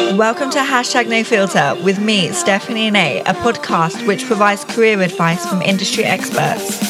[0.00, 5.46] Welcome to Hashtag No Filter with me, Stephanie Nay, a podcast which provides career advice
[5.46, 6.80] from industry experts.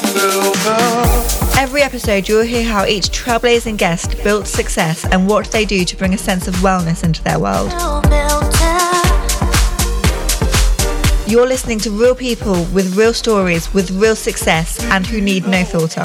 [1.58, 5.96] Every episode, you'll hear how each trailblazing guest built success and what they do to
[5.96, 7.72] bring a sense of wellness into their world.
[11.28, 15.64] You're listening to real people with real stories, with real success, and who need no
[15.64, 16.02] filter.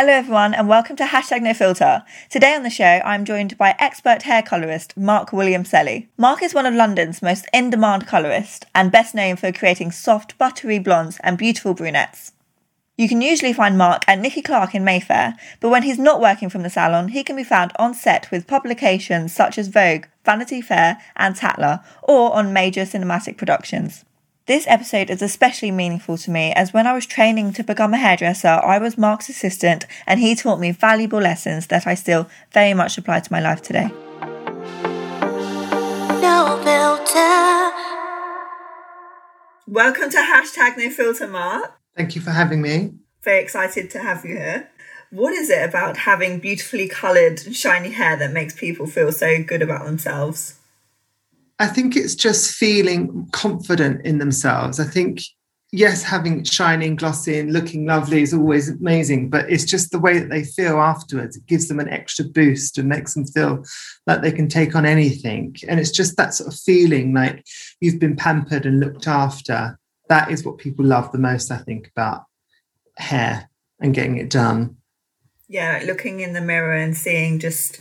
[0.00, 2.04] Hello, everyone, and welcome to Hashtag No Filter.
[2.30, 6.06] Today on the show, I'm joined by expert hair colourist Mark William Selly.
[6.16, 10.38] Mark is one of London's most in demand colourists and best known for creating soft,
[10.38, 12.30] buttery blondes and beautiful brunettes.
[12.96, 16.48] You can usually find Mark at Nicky Clarke in Mayfair, but when he's not working
[16.48, 20.60] from the salon, he can be found on set with publications such as Vogue, Vanity
[20.60, 24.04] Fair, and Tatler, or on major cinematic productions.
[24.48, 27.98] This episode is especially meaningful to me as when I was training to become a
[27.98, 32.72] hairdresser, I was Mark's assistant and he taught me valuable lessons that I still very
[32.72, 33.88] much apply to my life today.
[36.22, 37.72] No filter.
[39.66, 41.74] Welcome to hashtag no filter, Mark.
[41.94, 42.94] Thank you for having me.
[43.22, 44.70] Very excited to have you here.
[45.10, 49.60] What is it about having beautifully coloured, shiny hair that makes people feel so good
[49.60, 50.57] about themselves?
[51.58, 54.78] I think it's just feeling confident in themselves.
[54.78, 55.22] I think,
[55.72, 60.20] yes, having shining, glossy, and looking lovely is always amazing, but it's just the way
[60.20, 61.36] that they feel afterwards.
[61.36, 63.64] It gives them an extra boost and makes them feel
[64.06, 65.56] like they can take on anything.
[65.66, 67.44] And it's just that sort of feeling like
[67.80, 69.78] you've been pampered and looked after.
[70.08, 72.22] That is what people love the most, I think, about
[72.96, 74.76] hair and getting it done.
[75.48, 77.80] Yeah, looking in the mirror and seeing just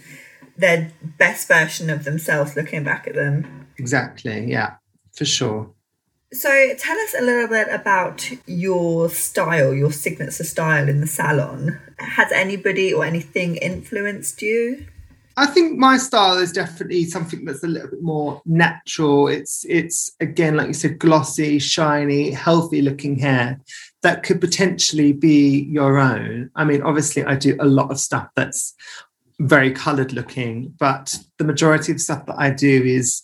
[0.58, 3.67] their best version of themselves looking back at them.
[3.78, 4.50] Exactly.
[4.50, 4.76] Yeah,
[5.16, 5.72] for sure.
[6.34, 11.80] So tell us a little bit about your style, your signature style in the salon.
[12.00, 14.86] Has anybody or anything influenced you?
[15.38, 19.28] I think my style is definitely something that's a little bit more natural.
[19.28, 23.62] It's it's again, like you said, glossy, shiny, healthy looking hair
[24.02, 26.50] that could potentially be your own.
[26.56, 28.74] I mean, obviously I do a lot of stuff that's
[29.40, 33.22] very coloured looking, but the majority of stuff that I do is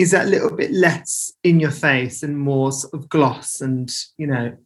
[0.00, 3.90] is that a little bit less in your face and more sort of gloss and
[4.16, 4.56] you know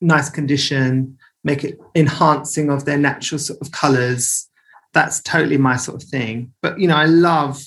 [0.00, 4.48] nice condition make it enhancing of their natural sort of colors.
[4.92, 6.52] That's totally my sort of thing.
[6.62, 7.60] But you know i love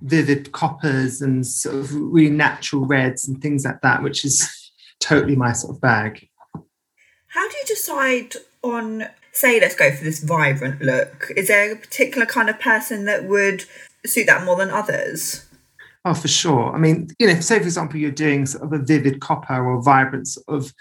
[0.00, 4.70] vivid coppers and sort of really natural reds and things like that which is
[5.00, 6.28] totally my sort of bag.
[7.28, 11.30] How do you decide on say let's go for this vibrant look?
[11.36, 13.64] Is there a particular kind of person that would
[14.06, 15.43] suit that more than others
[16.06, 16.70] Oh, for sure.
[16.74, 19.82] I mean, you know, say for example, you're doing sort of a vivid copper or
[19.82, 20.72] vibrance of,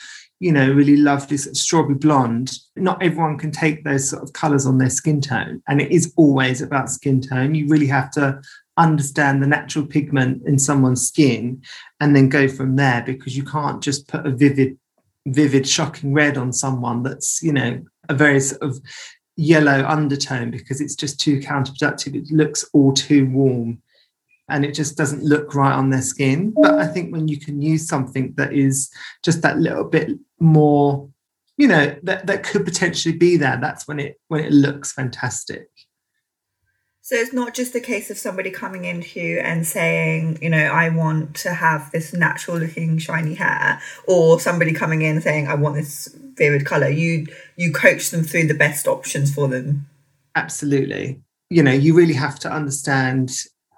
[0.42, 2.52] you know, really lovely sort of strawberry blonde.
[2.76, 6.14] Not everyone can take those sort of colours on their skin tone, and it is
[6.18, 7.56] always about skin tone.
[7.56, 8.42] You really have to
[8.76, 11.62] understand the natural pigment in someone's skin,
[12.02, 14.78] and then go from there because you can't just put a vivid,
[15.26, 18.82] vivid, shocking red on someone that's, you know, a very sort of
[19.38, 22.14] yellow undertone because it's just too counterproductive.
[22.14, 23.82] It looks all too warm
[24.50, 26.54] and it just doesn't look right on their skin.
[26.56, 28.92] But I think when you can use something that is
[29.24, 31.10] just that little bit more,
[31.58, 35.70] you know, that, that could potentially be there, that's when it when it looks fantastic.
[37.06, 40.66] So it's not just a case of somebody coming into you and saying, you know,
[40.68, 45.56] I want to have this natural looking shiny hair, or somebody coming in saying, I
[45.56, 46.88] want this vivid color.
[46.88, 47.28] You
[47.58, 49.88] you coach them through the best options for them.
[50.36, 51.22] Absolutely.
[51.50, 53.32] You know, you really have to understand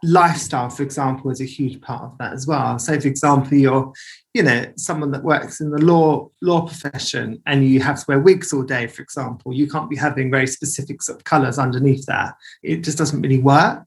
[0.05, 2.77] lifestyle, for example, is a huge part of that as well.
[2.79, 3.93] So, for example, you're,
[4.33, 8.19] you know, someone that works in the law law profession and you have to wear
[8.19, 12.05] wigs all day, for example, you can't be having very specific sort of colours underneath
[12.05, 12.35] that.
[12.63, 13.85] It just doesn't really work.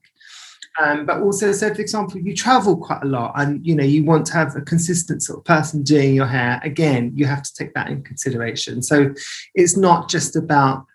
[0.81, 4.03] Um, but also, so for example, you travel quite a lot and you know you
[4.03, 6.61] want to have a consistent sort of person doing your hair.
[6.63, 8.81] Again, you have to take that in consideration.
[8.81, 9.13] So
[9.55, 10.85] it's not just about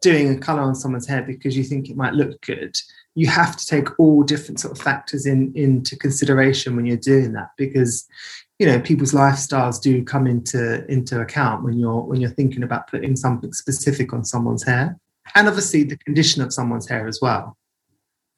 [0.00, 2.76] doing a colour on someone's hair because you think it might look good
[3.14, 7.32] you have to take all different sort of factors in into consideration when you're doing
[7.32, 8.06] that because
[8.58, 12.88] you know people's lifestyles do come into into account when you're when you're thinking about
[12.88, 14.96] putting something specific on someone's hair
[15.34, 17.56] and obviously the condition of someone's hair as well.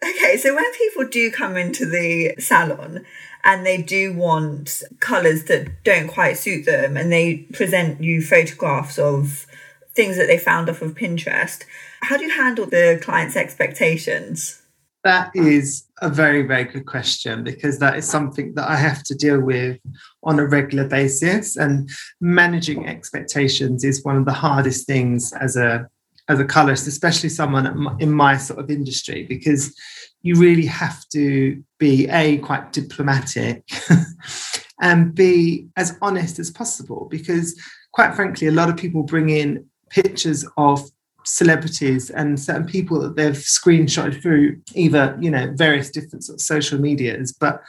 [0.02, 3.04] Okay so when people do come into the salon
[3.44, 8.98] and they do want colors that don't quite suit them and they present you photographs
[8.98, 9.46] of
[9.94, 11.62] things that they found off of pinterest
[12.02, 14.60] how do you handle the client's expectations
[15.04, 19.14] that is a very, very good question because that is something that I have to
[19.14, 19.78] deal with
[20.22, 21.56] on a regular basis.
[21.56, 21.90] And
[22.20, 25.86] managing expectations is one of the hardest things as a
[26.26, 29.78] as a colorist, especially someone in my sort of industry, because
[30.22, 33.62] you really have to be a quite diplomatic
[34.80, 37.08] and be as honest as possible.
[37.10, 37.60] Because
[37.92, 40.90] quite frankly, a lot of people bring in pictures of
[41.24, 46.40] celebrities and certain people that they've screenshotted through either you know various different sort of
[46.40, 47.32] social medias.
[47.32, 47.62] But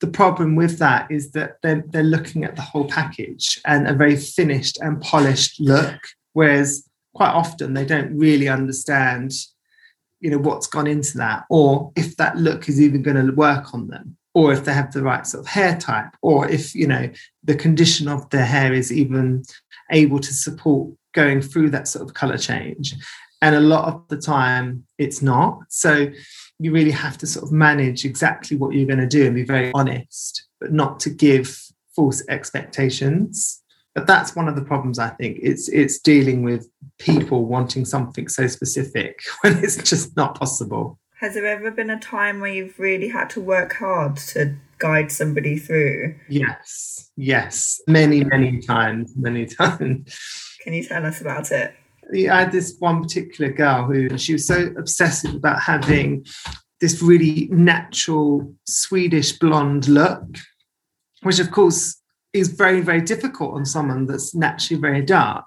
[0.00, 3.92] the problem with that is that they're, they're looking at the whole package and a
[3.92, 6.00] very finished and polished look
[6.32, 9.32] whereas quite often they don't really understand
[10.20, 13.74] you know what's gone into that or if that look is even going to work
[13.74, 16.86] on them or if they have the right sort of hair type or if you
[16.86, 17.10] know
[17.44, 19.42] the condition of their hair is even
[19.90, 22.94] able to support going through that sort of color change.
[23.42, 25.60] And a lot of the time it's not.
[25.68, 26.08] So
[26.58, 29.44] you really have to sort of manage exactly what you're going to do and be
[29.44, 31.58] very honest but not to give
[31.96, 33.62] false expectations.
[33.94, 35.38] But that's one of the problems i think.
[35.42, 36.68] It's it's dealing with
[36.98, 40.98] people wanting something so specific when it's just not possible.
[41.18, 45.10] Has there ever been a time where you've really had to work hard to guide
[45.10, 46.14] somebody through?
[46.28, 47.10] Yes.
[47.16, 47.80] Yes.
[47.88, 50.16] Many many times many times
[50.60, 51.74] can you tell us about it
[52.12, 56.24] I had this one particular girl who she was so obsessive about having
[56.80, 60.24] this really natural Swedish blonde look,
[61.22, 62.00] which of course
[62.32, 65.44] is very, very difficult on someone that's naturally very dark.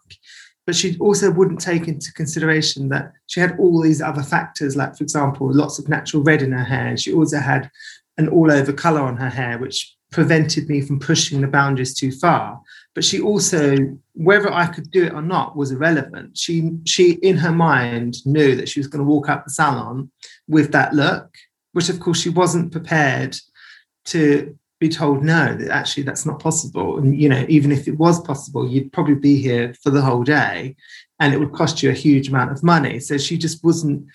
[0.65, 4.95] But she also wouldn't take into consideration that she had all these other factors, like,
[4.95, 6.95] for example, lots of natural red in her hair.
[6.95, 7.69] She also had
[8.17, 12.11] an all over color on her hair, which prevented me from pushing the boundaries too
[12.11, 12.61] far.
[12.95, 16.37] But she also, whether I could do it or not, was irrelevant.
[16.37, 20.11] She, she in her mind knew that she was going to walk out the salon
[20.47, 21.33] with that look,
[21.71, 23.35] which of course she wasn't prepared
[24.05, 26.97] to be told no that actually that's not possible.
[26.99, 30.23] And you know even if it was possible you'd probably be here for the whole
[30.23, 30.75] day
[31.19, 32.99] and it would cost you a huge amount of money.
[32.99, 34.05] So she just wasn't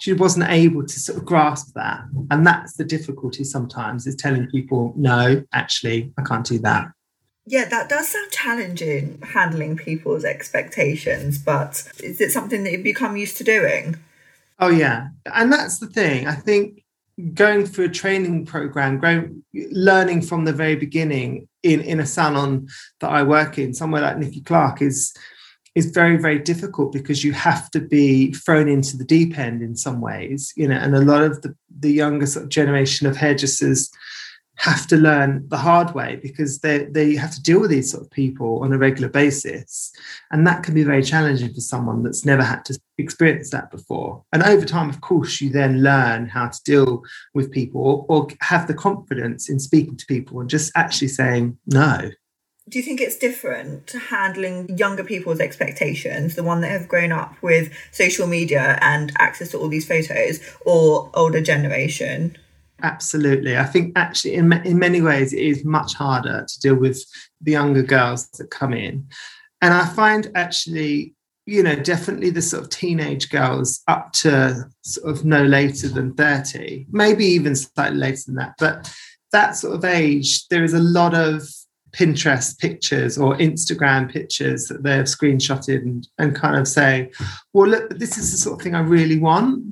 [0.00, 2.04] she wasn't able to sort of grasp that.
[2.30, 6.86] And that's the difficulty sometimes is telling people no actually i can't do that
[7.46, 13.16] yeah that does sound challenging handling people's expectations but is it something that you've become
[13.16, 13.96] used to doing
[14.58, 16.82] oh yeah and that's the thing i think
[17.34, 22.68] going through a training program, going, learning from the very beginning in, in a salon
[23.00, 25.14] that I work in, somewhere like Nicky Clarke, is
[25.74, 29.74] is very very difficult because you have to be thrown into the deep end in
[29.74, 30.76] some ways, you know.
[30.76, 33.90] And a lot of the the younger sort of generation of hairdressers
[34.62, 38.04] have to learn the hard way because they they have to deal with these sort
[38.04, 39.92] of people on a regular basis.
[40.30, 44.22] And that can be very challenging for someone that's never had to experience that before.
[44.32, 47.02] And over time of course you then learn how to deal
[47.34, 51.58] with people or, or have the confidence in speaking to people and just actually saying
[51.66, 52.12] no.
[52.68, 57.10] Do you think it's different to handling younger people's expectations, the one that have grown
[57.10, 62.38] up with social media and access to all these photos, or older generation?
[62.82, 63.56] Absolutely.
[63.56, 67.04] I think actually, in, in many ways, it is much harder to deal with
[67.40, 69.06] the younger girls that come in.
[69.60, 71.14] And I find actually,
[71.46, 76.14] you know, definitely the sort of teenage girls up to sort of no later than
[76.14, 78.54] 30, maybe even slightly later than that.
[78.58, 78.92] But
[79.30, 81.48] that sort of age, there is a lot of
[81.92, 87.12] Pinterest pictures or Instagram pictures that they've screenshotted and, and kind of say,
[87.52, 89.62] well, look, this is the sort of thing I really want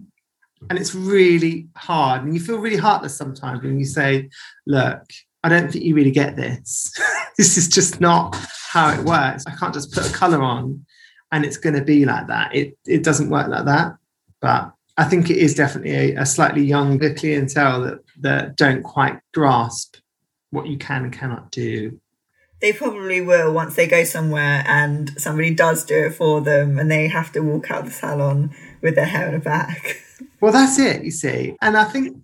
[0.69, 4.29] and it's really hard and you feel really heartless sometimes when you say
[4.67, 5.03] look
[5.43, 6.93] i don't think you really get this.
[7.39, 8.37] This is just not
[8.71, 9.45] how it works.
[9.47, 10.85] I can't just put a color on
[11.33, 12.55] and it's going to be like that.
[12.55, 13.95] It it doesn't work like that
[14.41, 19.19] but i think it is definitely a, a slightly younger clientele that that don't quite
[19.33, 19.97] grasp
[20.51, 22.01] what you can and cannot do.
[22.61, 26.91] They probably will once they go somewhere and somebody does do it for them and
[26.91, 28.51] they have to walk out the salon
[28.83, 29.97] with their hair in a back
[30.41, 31.57] Well, that's it, you see.
[31.61, 32.17] And I think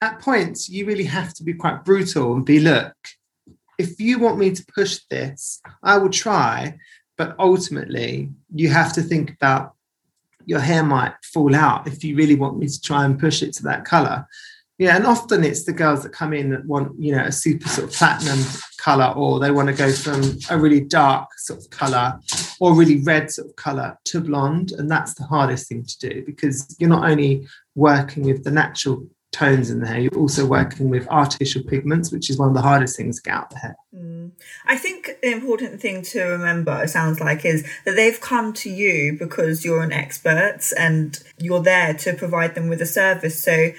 [0.00, 2.94] at points you really have to be quite brutal and be look,
[3.78, 6.78] if you want me to push this, I will try.
[7.18, 9.74] But ultimately, you have to think about
[10.44, 13.52] your hair might fall out if you really want me to try and push it
[13.54, 14.26] to that color.
[14.82, 17.68] Yeah, and often it's the girls that come in that want, you know, a super
[17.68, 18.40] sort of platinum
[18.78, 22.18] color, or they want to go from a really dark sort of color
[22.58, 24.72] or really red sort of color to blonde.
[24.72, 27.46] And that's the hardest thing to do because you're not only
[27.76, 32.28] working with the natural tones in the hair, you're also working with artificial pigments, which
[32.28, 33.76] is one of the hardest things to get out the hair.
[33.94, 34.32] Mm.
[34.66, 38.68] I think the important thing to remember, it sounds like, is that they've come to
[38.68, 43.40] you because you're an expert and you're there to provide them with a service.
[43.40, 43.70] So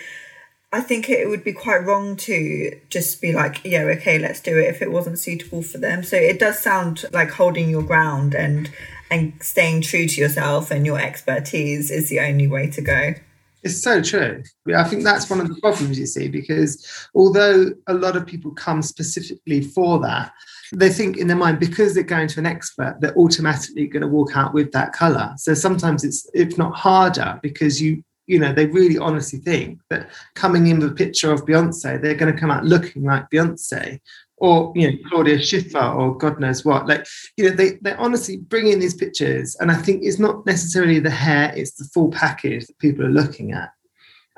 [0.73, 4.57] I think it would be quite wrong to just be like, yeah, okay, let's do
[4.57, 6.01] it if it wasn't suitable for them.
[6.01, 8.71] So it does sound like holding your ground and
[9.11, 13.13] and staying true to yourself and your expertise is the only way to go.
[13.61, 14.41] It's so true.
[14.75, 18.49] I think that's one of the problems you see because although a lot of people
[18.51, 20.33] come specifically for that,
[20.73, 24.07] they think in their mind because they're going to an expert, they're automatically going to
[24.07, 25.33] walk out with that color.
[25.37, 28.03] So sometimes it's if not harder because you
[28.33, 32.15] you know they really honestly think that coming in with a picture of Beyonce, they're
[32.21, 33.99] going to come out looking like Beyonce
[34.37, 36.87] or you know Claudia Schiffer or God knows what.
[36.87, 37.05] Like
[37.37, 40.99] you know they they honestly bring in these pictures, and I think it's not necessarily
[40.99, 43.69] the hair; it's the full package that people are looking at,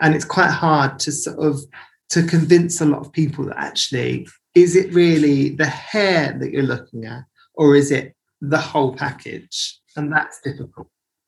[0.02, 1.62] and it's quite hard to sort of
[2.10, 6.64] to convince a lot of people that actually is it really the hair that you're
[6.64, 7.24] looking at,
[7.54, 9.80] or is it the whole package?
[9.96, 10.88] And that's difficult.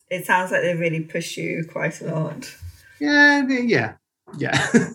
[0.10, 2.56] It sounds like they really push you quite a lot.
[3.00, 3.94] Yeah, yeah,
[4.38, 4.68] yeah.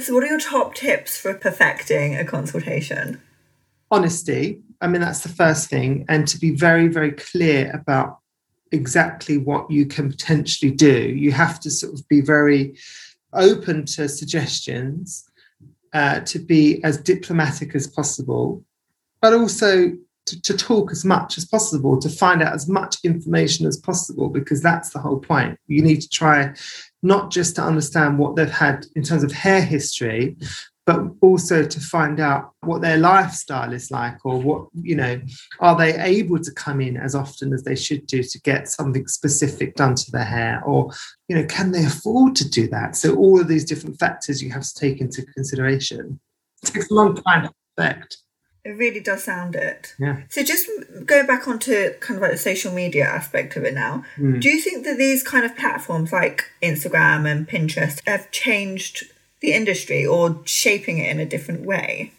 [0.00, 3.20] So, what are your top tips for perfecting a consultation?
[3.90, 4.62] Honesty.
[4.80, 6.04] I mean, that's the first thing.
[6.08, 8.18] And to be very, very clear about
[8.70, 11.08] exactly what you can potentially do.
[11.08, 12.76] You have to sort of be very
[13.32, 15.28] open to suggestions,
[15.92, 18.64] uh, to be as diplomatic as possible,
[19.20, 19.92] but also
[20.28, 24.28] to, to, talk as much as possible, to find out as much information as possible,
[24.28, 25.58] because that's the whole point.
[25.66, 26.54] You need to try
[27.02, 30.36] not just to understand what they've had in terms of hair history,
[30.88, 35.20] but also to find out what their lifestyle is like or what you know
[35.60, 39.06] are they able to come in as often as they should do to get something
[39.06, 40.62] specific done to their hair?
[40.64, 40.90] Or
[41.28, 42.96] you know can they afford to do that?
[42.96, 46.18] So all of these different factors you have to take into consideration.
[46.62, 48.16] It takes a long time to perfect
[48.68, 49.94] it really does sound it.
[49.98, 50.22] Yeah.
[50.28, 50.68] So just
[51.06, 54.04] going back onto kind of like the social media aspect of it now.
[54.18, 54.40] Mm.
[54.40, 59.04] Do you think that these kind of platforms like Instagram and Pinterest have changed
[59.40, 62.12] the industry or shaping it in a different way?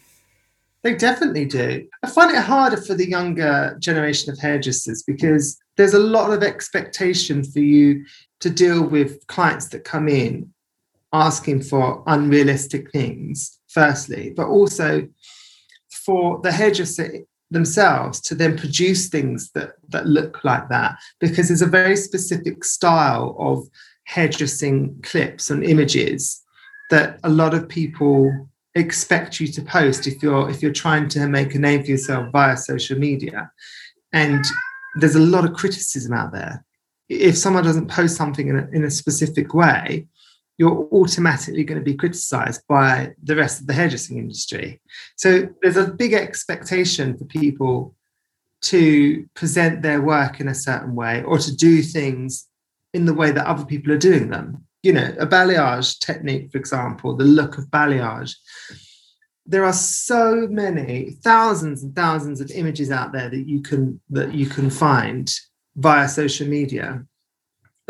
[0.82, 1.86] They definitely do.
[2.02, 6.42] I find it harder for the younger generation of hairdressers because there's a lot of
[6.42, 8.04] expectation for you
[8.40, 10.52] to deal with clients that come in
[11.12, 15.06] asking for unrealistic things, firstly, but also
[16.04, 21.62] for the hairdresser themselves to then produce things that that look like that because there's
[21.62, 23.66] a very specific style of
[24.04, 26.42] hairdressing clips and images
[26.90, 31.26] that a lot of people expect you to post if you're if you're trying to
[31.26, 33.50] make a name for yourself via social media.
[34.12, 34.44] And
[34.96, 36.64] there's a lot of criticism out there.
[37.08, 40.06] If someone doesn't post something in a, in a specific way
[40.60, 44.78] you're automatically going to be criticized by the rest of the hairdressing industry.
[45.16, 47.94] So there's a big expectation for people
[48.64, 52.46] to present their work in a certain way or to do things
[52.92, 54.66] in the way that other people are doing them.
[54.82, 58.34] You know, a balayage technique, for example, the look of balayage.
[59.46, 64.34] There are so many thousands and thousands of images out there that you can that
[64.34, 65.32] you can find
[65.74, 67.06] via social media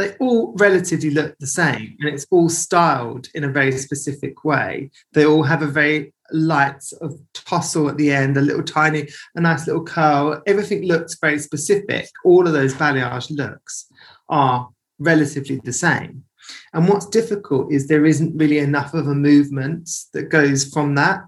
[0.01, 4.91] they all relatively look the same and it's all styled in a very specific way.
[5.13, 9.09] They all have a very light sort of tousle at the end, a little tiny,
[9.35, 10.43] a nice little curl.
[10.47, 12.09] Everything looks very specific.
[12.25, 13.87] All of those balayage looks
[14.29, 16.25] are relatively the same.
[16.73, 21.21] And what's difficult is there isn't really enough of a movement that goes from that.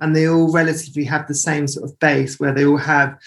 [0.00, 3.18] And they all relatively have the same sort of base where they all have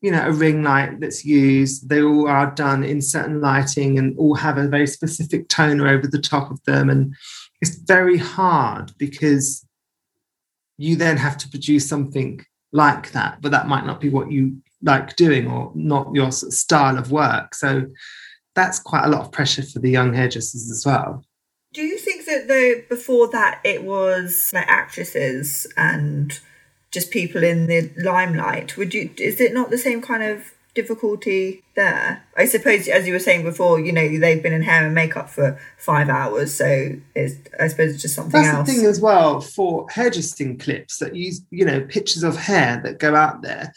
[0.00, 1.88] you know a ring light that's used.
[1.88, 6.06] They all are done in certain lighting and all have a very specific toner over
[6.06, 6.88] the top of them.
[6.88, 7.14] And
[7.60, 9.66] it's very hard because
[10.78, 14.56] you then have to produce something like that but that might not be what you
[14.82, 17.54] like doing or not your style of work.
[17.54, 17.86] So
[18.54, 21.24] that's quite a lot of pressure for the young hairdressers as well.
[21.72, 26.38] Do you think that though before that it was like actresses and
[26.90, 28.76] just people in the limelight.
[28.76, 29.10] Would you?
[29.16, 32.24] Is it not the same kind of difficulty there?
[32.36, 35.30] I suppose, as you were saying before, you know they've been in hair and makeup
[35.30, 38.68] for five hours, so it's I suppose it's just something That's else.
[38.68, 42.98] the thing as well for hairdressing clips that use you know pictures of hair that
[42.98, 43.72] go out there.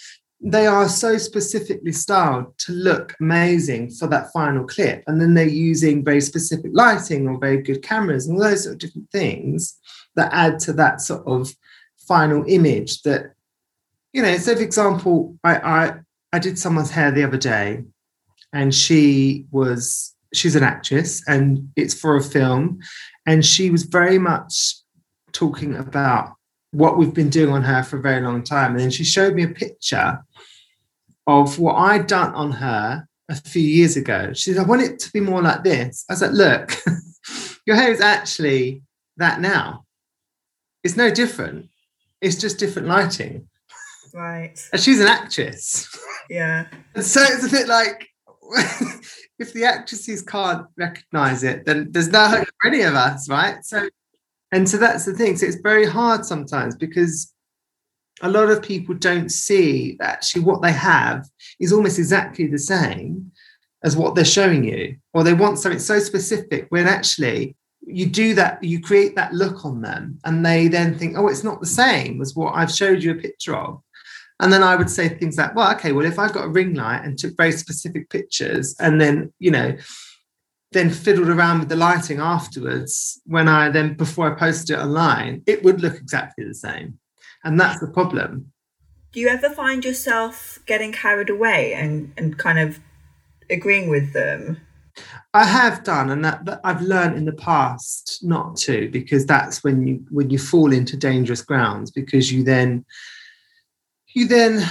[0.45, 5.47] They are so specifically styled to look amazing for that final clip, and then they're
[5.47, 9.77] using very specific lighting or very good cameras and all those sort of different things
[10.15, 11.55] that add to that sort of
[12.07, 13.33] final image that
[14.11, 15.93] you know so for example I, I
[16.33, 17.83] i did someone's hair the other day
[18.51, 22.79] and she was she's an actress and it's for a film
[23.25, 24.75] and she was very much
[25.31, 26.35] talking about
[26.71, 28.71] what we've been doing on her for a very long time.
[28.71, 30.23] And then she showed me a picture
[31.25, 34.33] of what i'd done on her a few years ago.
[34.33, 36.03] She said i want it to be more like this.
[36.09, 36.71] I said look
[37.65, 38.81] your hair is actually
[39.17, 39.85] that now.
[40.83, 41.69] It's no different
[42.23, 43.47] it's just different lighting.
[44.13, 44.57] Right.
[44.71, 45.87] And she's an actress.
[46.29, 46.67] Yeah.
[46.95, 48.07] And so it's a bit like,
[49.39, 53.63] if the actresses can't recognize it, then there's no hope for any of us, right?
[53.65, 53.89] So,
[54.51, 55.35] and so that's the thing.
[55.35, 57.33] So it's very hard sometimes because
[58.21, 61.27] a lot of people don't see that actually what they have
[61.59, 63.31] is almost exactly the same
[63.83, 68.33] as what they're showing you, or they want something so specific when actually you do
[68.35, 71.67] that, you create that look on them, and they then think, oh, it's not the
[71.67, 73.81] same as what I've showed you a picture of.
[74.39, 76.73] And then I would say things like, well, okay, well, if I've got a ring
[76.73, 79.77] light and took very specific pictures and then, you know,
[80.71, 85.43] then fiddled around with the lighting afterwards, when I then, before I posted it online,
[85.45, 86.99] it would look exactly the same.
[87.43, 88.51] And that's the problem.
[89.11, 92.79] Do you ever find yourself getting carried away and, and kind of
[93.49, 94.59] agreeing with them?
[95.35, 99.87] I have done, and that, I've learned in the past not to, because that's when
[99.87, 102.85] you when you fall into dangerous grounds, because you then
[104.13, 104.63] you then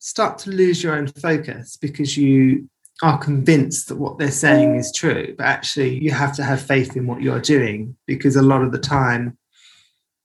[0.00, 2.68] start to lose your own focus because you
[3.02, 6.96] are convinced that what they're saying is true, but actually you have to have faith
[6.96, 9.36] in what you're doing because a lot of the time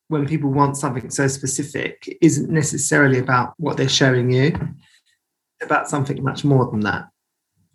[0.07, 4.53] when people want something so specific it isn't necessarily about what they're showing you
[5.61, 7.07] about something much more than that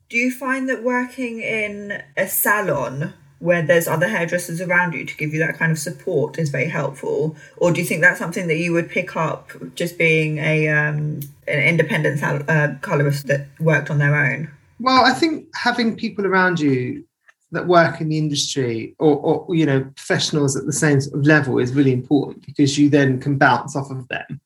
[0.08, 5.16] do you find that working in a salon where there's other hairdressers around you to
[5.16, 7.36] give you that kind of support is very helpful?
[7.58, 11.20] Or do you think that's something that you would pick up just being a um,
[11.46, 14.50] an independent uh, colorist that worked on their own?
[14.78, 17.04] Well i think having people around you
[17.52, 21.26] that work in the industry or, or you know professionals at the same sort of
[21.26, 24.40] level is really important because you then can bounce off of them.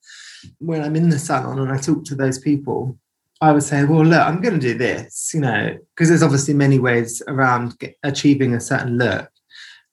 [0.58, 2.96] When i'm in the salon and i talk to those people
[3.40, 6.52] I would say, well, look, I'm going to do this, you know, because there's obviously
[6.52, 9.30] many ways around get, achieving a certain look.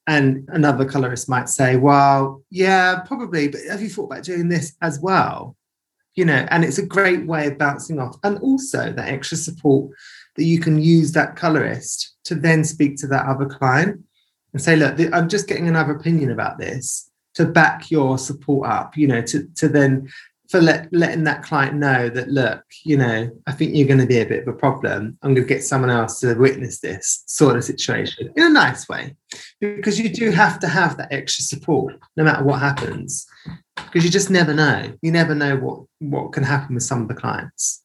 [0.06, 4.74] And another colorist might say, well, yeah, probably, but have you thought about doing this
[4.82, 5.56] as well?
[6.14, 8.16] You know, and it's a great way of bouncing off.
[8.22, 9.92] And also that extra support
[10.36, 14.02] that you can use that colorist to then speak to that other client
[14.52, 18.96] and say, look, I'm just getting another opinion about this to back your support up,
[18.96, 20.08] you know, to, to then
[20.48, 24.06] for let, letting that client know that look you know i think you're going to
[24.06, 25.18] be a bit of a problem.
[25.22, 28.88] I'm going to get someone else to witness this sort of situation in a nice
[28.88, 29.16] way.
[29.60, 33.26] Because you do have to have that extra support no matter what happens.
[33.76, 34.92] Because you just never know.
[35.02, 37.82] You never know what what can happen with some of the clients.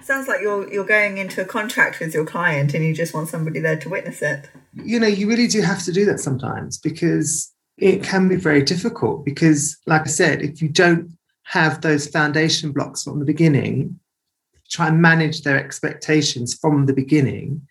[0.00, 3.28] Sounds like you're you're going into a contract with your client and you just want
[3.28, 4.50] somebody there to witness it.
[4.74, 8.62] You know you really do have to do that sometimes because it can be very
[8.62, 9.24] difficult.
[9.24, 13.98] Because like i said if you don't have those foundation blocks from the beginning,
[14.70, 17.66] try and manage their expectations from the beginning,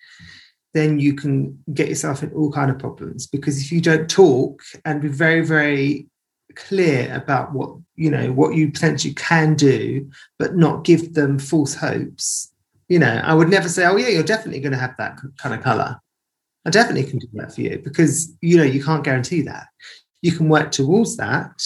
[0.73, 3.27] then you can get yourself in all kind of problems.
[3.27, 6.07] Because if you don't talk and be very, very
[6.55, 11.73] clear about what you know what you potentially can do, but not give them false
[11.73, 12.51] hopes,
[12.89, 15.55] you know, I would never say, "Oh yeah, you're definitely going to have that kind
[15.55, 15.97] of color."
[16.65, 19.67] I definitely can do that for you because you know you can't guarantee that.
[20.21, 21.63] You can work towards that,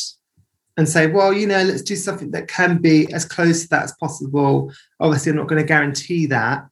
[0.78, 3.84] and say, well, you know, let's do something that can be as close to that
[3.84, 4.72] as possible.
[5.00, 6.68] Obviously, I'm not going to guarantee that.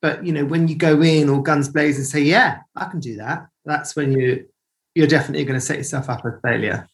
[0.00, 3.00] But you know, when you go in all guns blazing and say, yeah, I can
[3.00, 4.46] do that, that's when you
[4.94, 6.86] you're definitely going to set yourself up as failure.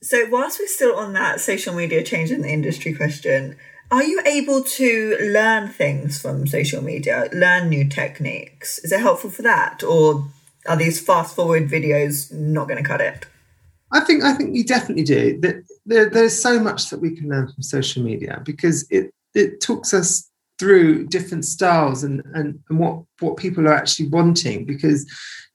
[0.00, 3.56] So whilst we're still on that social media change in the industry question,
[3.90, 8.78] are you able to learn things from social media, learn new techniques?
[8.78, 9.82] Is it helpful for that?
[9.82, 10.28] Or
[10.66, 13.26] are these fast forward videos not going to cut it?
[13.92, 15.38] I think I think you definitely do.
[15.40, 19.60] That there, there's so much that we can learn from social media because it it
[19.60, 25.10] talks us through different styles and and, and what what people are actually wanting because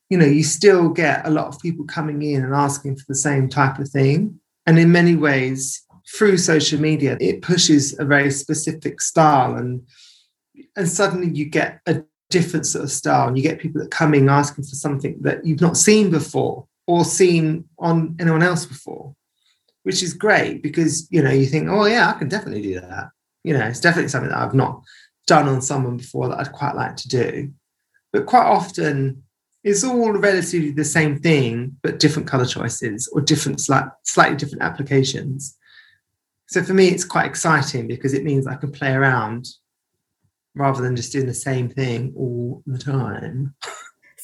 [0.10, 3.16] you know you still get a lot of people coming in and asking for the
[3.16, 5.84] same type of thing and in many ways
[6.16, 9.82] through social media it pushes a very specific style and
[10.76, 14.14] and suddenly you get a different sort of style and you get people that come
[14.14, 19.14] in asking for something that you've not seen before or seen on anyone else before,
[19.84, 23.10] which is great because you know you think, oh yeah, I can definitely do that.
[23.44, 24.82] You know, it's definitely something that I've not
[25.28, 27.52] done on someone before that I'd quite like to do.
[28.12, 29.24] But quite often,
[29.64, 34.64] it's all relatively the same thing, but different color choices or different, slight, slightly different
[34.64, 35.58] applications.
[36.48, 39.46] So for me, it's quite exciting because it means I can play around
[40.56, 43.56] rather than just doing the same thing all the time.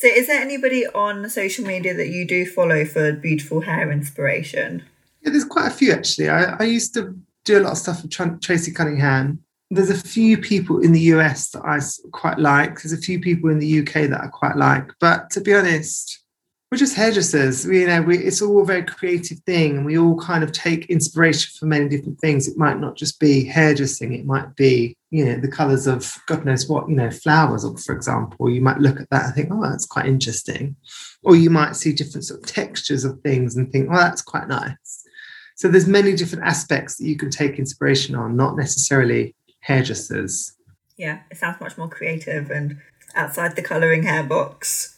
[0.04, 4.84] So, is there anybody on social media that you do follow for beautiful hair inspiration?
[5.22, 6.28] Yeah, there's quite a few actually.
[6.28, 8.12] I, I used to do a lot of stuff with
[8.42, 9.42] Tracey Cunningham.
[9.72, 11.80] There's a few people in the US that I
[12.12, 12.82] quite like.
[12.82, 14.92] There's a few people in the UK that I quite like.
[15.00, 16.22] But to be honest,
[16.70, 17.66] we're just hairdressers.
[17.66, 20.52] We, you know, we, it's all a very creative thing, and we all kind of
[20.52, 22.50] take inspiration from many different things.
[22.50, 26.44] It might not just be hairdressing; it might be, you know, the colours of God
[26.44, 28.50] knows what, you know, flowers, or for example.
[28.50, 30.76] You might look at that and think, "Oh, that's quite interesting,"
[31.22, 34.48] or you might see different sort of textures of things and think, "Oh, that's quite
[34.48, 35.04] nice."
[35.56, 40.54] So there's many different aspects that you can take inspiration on, not necessarily hairdressers.
[40.98, 42.78] Yeah, it sounds much more creative and
[43.14, 44.98] outside the colouring hair box.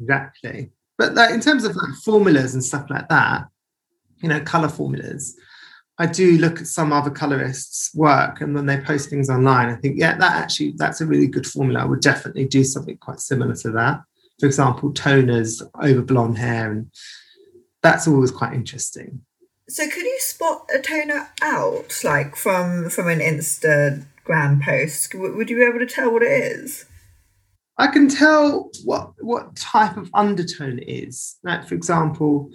[0.00, 0.70] Exactly.
[0.96, 3.48] But like, in terms of like formulas and stuff like that,
[4.18, 5.36] you know, color formulas,
[5.98, 9.76] I do look at some other colorists' work and when they post things online, I
[9.76, 11.80] think, yeah, that actually that's a really good formula.
[11.80, 14.02] I would definitely do something quite similar to that.
[14.38, 16.90] For example, toners over blonde hair, and
[17.82, 19.22] that's always quite interesting.
[19.68, 25.14] So, could you spot a toner out, like from from an Instagram post?
[25.14, 26.84] Would you be able to tell what it is?
[27.78, 31.36] I can tell what what type of undertone it is.
[31.42, 32.50] Like for example,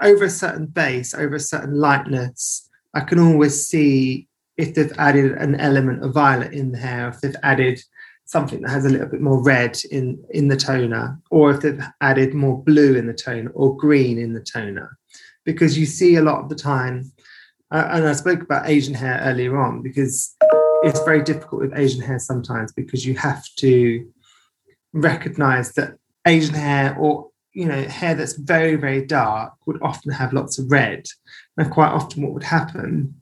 [0.00, 5.32] over a certain base, over a certain lightness, I can always see if they've added
[5.32, 7.80] an element of violet in the hair, if they've added
[8.24, 11.84] something that has a little bit more red in in the toner, or if they've
[12.00, 14.96] added more blue in the toner or green in the toner,
[15.44, 17.12] because you see a lot of the time.
[17.70, 20.36] Uh, and I spoke about Asian hair earlier on because
[20.82, 24.06] it's very difficult with Asian hair sometimes because you have to
[24.92, 25.94] recognize that
[26.26, 30.70] Asian hair or you know hair that's very very dark would often have lots of
[30.70, 31.06] red.
[31.56, 33.14] And quite often what would happen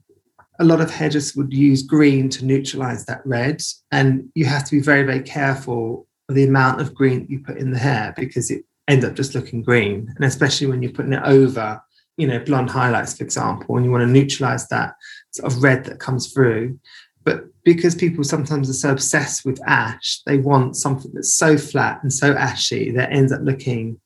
[0.59, 3.63] a lot of hairdressers would use green to neutralize that red.
[3.91, 7.39] And you have to be very very careful of the amount of green that you
[7.39, 10.11] put in the hair because it ends up just looking green.
[10.15, 11.81] And especially when you're putting it over
[12.17, 14.95] you know blonde highlights for example and you want to neutralize that
[15.31, 16.79] sort of red that comes through.
[17.23, 22.01] But because people sometimes are so obsessed with ash, they want something that's so flat
[22.01, 23.99] and so ashy that ends up looking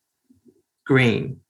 [0.86, 1.40] green.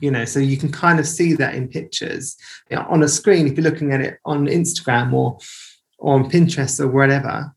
[0.00, 2.36] You know, so you can kind of see that in pictures
[2.70, 3.46] you know, on a screen.
[3.46, 5.38] If you're looking at it on Instagram or,
[5.98, 7.54] or on Pinterest or whatever,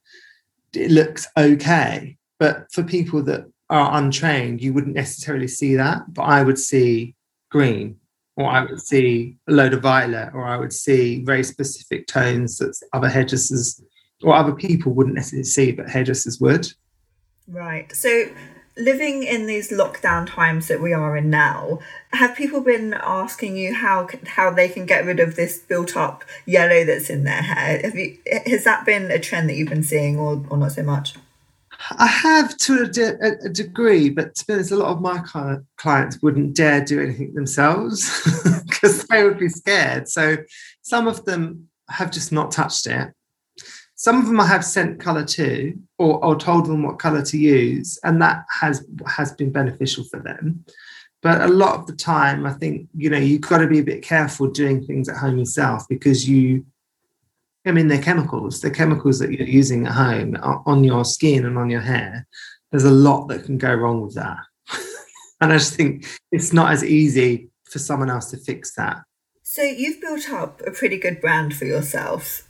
[0.74, 2.18] it looks okay.
[2.40, 6.14] But for people that are untrained, you wouldn't necessarily see that.
[6.14, 7.16] But I would see
[7.50, 8.00] green
[8.40, 12.58] or I would see a load of violet, or I would see very specific tones
[12.60, 13.84] that other hairdressers
[14.24, 16.66] or other people wouldn't necessarily see, but hairdressers would.
[17.50, 17.94] Right.
[17.94, 18.30] So,
[18.78, 21.80] living in these lockdown times that we are in now,
[22.14, 26.24] have people been asking you how how they can get rid of this built up
[26.46, 27.80] yellow that's in their hair?
[27.82, 30.84] Have you has that been a trend that you've been seeing, or or not so
[30.84, 31.16] much?
[31.98, 35.24] I have to a, de- a, degree, but to be honest, a lot of my
[35.78, 38.22] clients wouldn't dare do anything themselves
[38.68, 40.10] because they would be scared.
[40.10, 40.38] So
[40.82, 43.10] some of them have just not touched it.
[44.00, 47.38] Some of them I have sent colour to or, or told them what colour to
[47.38, 50.64] use, and that has has been beneficial for them.
[51.22, 53.84] But a lot of the time, I think you know you've got to be a
[53.84, 56.66] bit careful doing things at home yourself because you
[57.66, 58.62] I mean, they're chemicals.
[58.62, 62.26] They're chemicals that you're using at home on your skin and on your hair.
[62.72, 64.38] There's a lot that can go wrong with that.
[65.42, 69.02] and I just think it's not as easy for someone else to fix that.
[69.44, 72.49] So you've built up a pretty good brand for yourself.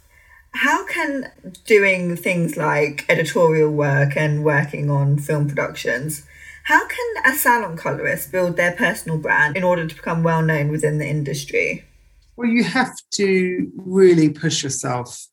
[0.54, 1.32] How can
[1.66, 6.26] doing things like editorial work and working on film productions,
[6.64, 10.70] how can a salon colorist build their personal brand in order to become well known
[10.70, 11.86] within the industry?
[12.36, 15.28] Well, you have to really push yourself.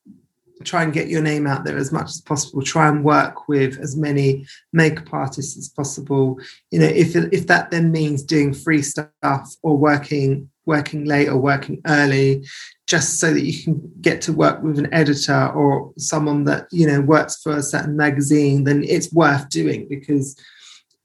[0.65, 2.63] Try and get your name out there as much as possible.
[2.63, 6.39] Try and work with as many makeup artists as possible.
[6.71, 11.39] You know, if if that then means doing free stuff or working working late or
[11.39, 12.45] working early,
[12.87, 16.87] just so that you can get to work with an editor or someone that you
[16.87, 20.37] know works for a certain magazine, then it's worth doing because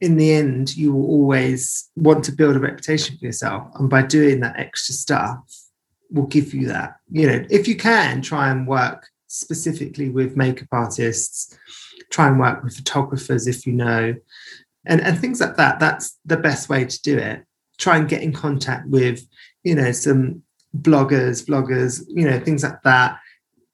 [0.01, 4.01] in the end you will always want to build a reputation for yourself and by
[4.01, 5.37] doing that extra stuff
[6.11, 6.95] will give you that.
[7.09, 11.57] You know, if you can try and work specifically with makeup artists,
[12.09, 14.15] try and work with photographers if you know,
[14.85, 15.79] and, and things like that.
[15.79, 17.43] That's the best way to do it.
[17.77, 19.25] Try and get in contact with,
[19.63, 20.43] you know, some
[20.77, 23.19] bloggers, bloggers, you know, things like that.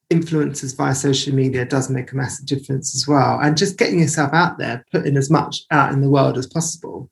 [0.09, 3.39] Influencers via social media does make a massive difference as well.
[3.41, 7.09] And just getting yourself out there, putting as much out in the world as possible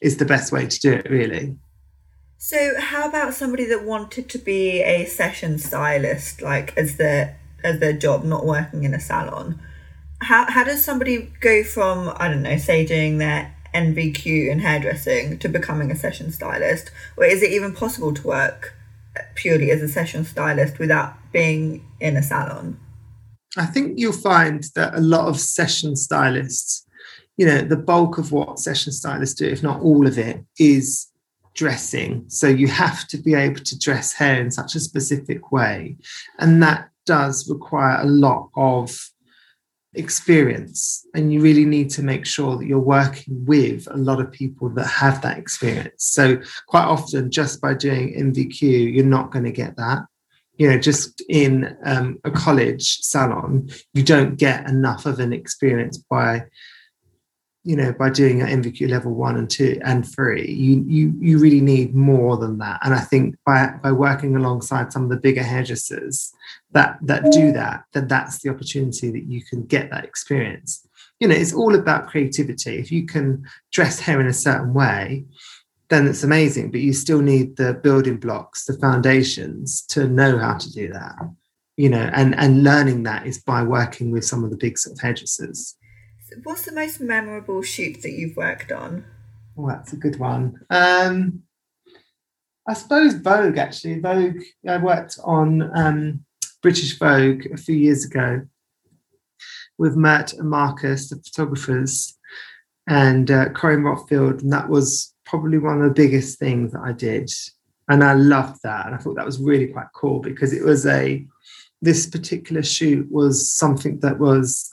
[0.00, 1.56] is the best way to do it, really.
[2.38, 7.80] So, how about somebody that wanted to be a session stylist, like as their as
[7.80, 9.60] their job, not working in a salon?
[10.22, 15.38] How how does somebody go from I don't know, say doing their NVQ in hairdressing
[15.38, 18.74] to becoming a session stylist, or is it even possible to work
[19.34, 22.78] purely as a session stylist without being in a salon?
[23.56, 26.86] I think you'll find that a lot of session stylists
[27.40, 31.06] you know, the bulk of what session stylists do, if not all of it, is
[31.54, 32.22] dressing.
[32.28, 35.96] So you have to be able to dress hair in such a specific way.
[36.38, 39.09] And that does require a lot of
[39.94, 41.06] experience.
[41.14, 44.68] And you really need to make sure that you're working with a lot of people
[44.70, 46.04] that have that experience.
[46.04, 50.04] So quite often, just by doing NVQ, you're not going to get that.
[50.56, 55.96] You know, just in um, a college salon, you don't get enough of an experience
[55.96, 56.44] by
[57.62, 61.38] you know by doing an NVQ level one and two and three, you you you
[61.38, 62.80] really need more than that.
[62.82, 66.32] And I think by by working alongside some of the bigger hairdressers
[66.72, 67.54] that that do mm.
[67.54, 70.86] that, then that's the opportunity that you can get that experience.
[71.18, 72.78] You know, it's all about creativity.
[72.78, 75.26] If you can dress hair in a certain way,
[75.90, 76.70] then it's amazing.
[76.70, 81.16] But you still need the building blocks, the foundations to know how to do that.
[81.76, 84.96] You know, and and learning that is by working with some of the big sort
[84.96, 85.76] of hairdressers.
[86.42, 89.04] What's the most memorable shoot that you've worked on?
[89.56, 90.60] Oh, that's a good one.
[90.70, 91.42] Um,
[92.68, 94.00] I suppose Vogue, actually.
[94.00, 96.24] Vogue, I worked on um,
[96.62, 98.42] British Vogue a few years ago
[99.78, 102.16] with Mert and Marcus, the photographers,
[102.86, 104.42] and uh, Corinne Roitfeld.
[104.42, 107.30] And that was probably one of the biggest things that I did.
[107.88, 108.86] And I loved that.
[108.86, 111.26] And I thought that was really quite cool because it was a,
[111.82, 114.70] this particular shoot was something that was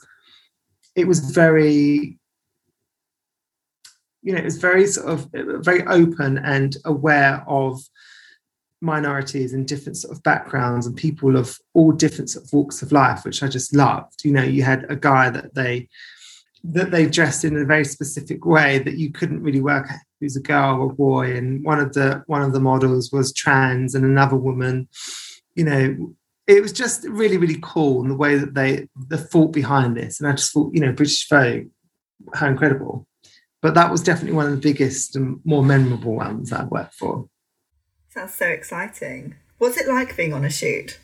[0.98, 2.18] it was very
[4.22, 7.80] you know it was very sort of very open and aware of
[8.80, 12.92] minorities and different sort of backgrounds and people of all different sort of walks of
[12.92, 14.24] life which i just loved.
[14.24, 15.88] You know you had a guy that they
[16.64, 20.00] that they dressed in a very specific way that you couldn't really work out.
[20.20, 23.32] Who's a girl or a boy and one of the one of the models was
[23.32, 24.88] trans and another woman.
[25.54, 26.14] You know
[26.48, 30.18] it was just really, really cool in the way that they the thought behind this.
[30.18, 31.66] And I just thought, you know, British Vogue,
[32.34, 33.06] how incredible.
[33.60, 37.28] But that was definitely one of the biggest and more memorable ones I've worked for.
[38.08, 39.34] Sounds so exciting.
[39.58, 40.98] What's it like being on a shoot?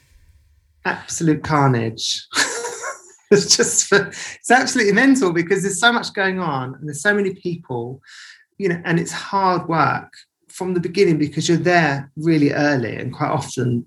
[0.87, 2.27] Absolute carnage.
[3.31, 7.35] it's just it's absolutely mental because there's so much going on and there's so many
[7.35, 8.01] people,
[8.57, 10.13] you know, and it's hard work
[10.49, 13.85] from the beginning because you're there really early and quite often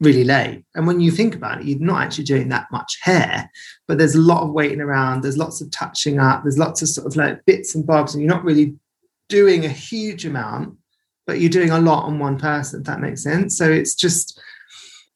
[0.00, 0.64] really late.
[0.74, 3.50] And when you think about it, you're not actually doing that much hair,
[3.88, 6.88] but there's a lot of waiting around, there's lots of touching up, there's lots of
[6.88, 8.74] sort of like bits and bobs, and you're not really
[9.28, 10.76] doing a huge amount,
[11.26, 13.56] but you're doing a lot on one person, if that makes sense.
[13.56, 14.40] So it's just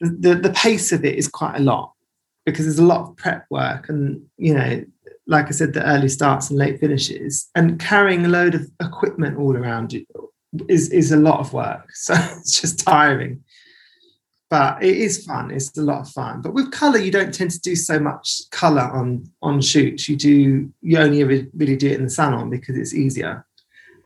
[0.00, 1.92] the, the pace of it is quite a lot
[2.46, 4.84] because there's a lot of prep work and you know
[5.26, 9.36] like i said the early starts and late finishes and carrying a load of equipment
[9.36, 10.04] all around you
[10.68, 13.42] is is a lot of work so it's just tiring
[14.50, 15.52] but it is fun.
[15.52, 16.42] It's a lot of fun.
[16.42, 20.08] But with color, you don't tend to do so much color on on shoots.
[20.08, 23.46] You do you only ever really do it in the salon because it's easier.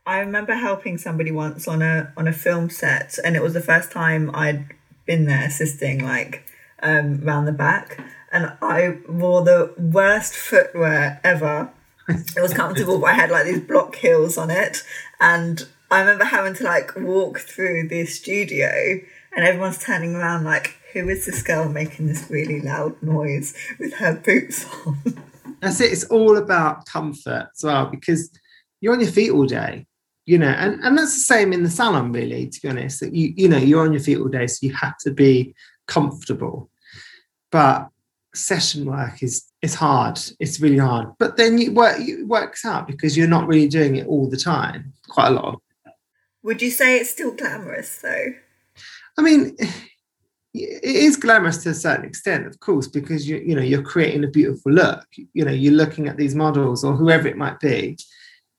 [0.05, 3.61] I remember helping somebody once on a on a film set, and it was the
[3.61, 4.67] first time I'd
[5.07, 6.45] been there assisting, like
[6.81, 7.99] um, the back,
[8.31, 11.71] and I wore the worst footwear ever.
[12.07, 14.83] It was comfortable, but I had like these block heels on it,
[15.19, 18.99] and I remember having to like walk through the studio
[19.35, 23.93] and everyone's turning around like, who is this girl making this really loud noise with
[23.95, 24.97] her boots on?
[25.61, 25.91] That's it.
[25.91, 28.31] It's all about comfort as well because
[28.79, 29.85] you're on your feet all day,
[30.25, 32.99] you know, and, and that's the same in the salon, really, to be honest.
[32.99, 35.55] That you, you know, you're on your feet all day, so you have to be
[35.87, 36.69] comfortable.
[37.51, 37.89] But
[38.35, 40.19] session work is is hard.
[40.39, 41.13] It's really hard.
[41.17, 44.37] But then you work it works out because you're not really doing it all the
[44.37, 45.61] time, quite a lot.
[46.43, 48.33] Would you say it's still glamorous though?
[49.17, 49.55] I mean,
[50.55, 54.23] it is glamorous to a certain extent, of course, because you you know you're creating
[54.23, 55.05] a beautiful look.
[55.33, 57.97] You know, you're looking at these models or whoever it might be,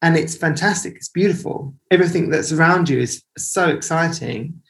[0.02, 0.96] and it's fantastic.
[0.96, 1.74] It's beautiful.
[1.90, 4.60] Everything that's around you is so exciting,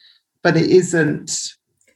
[0.41, 1.31] but it isn't.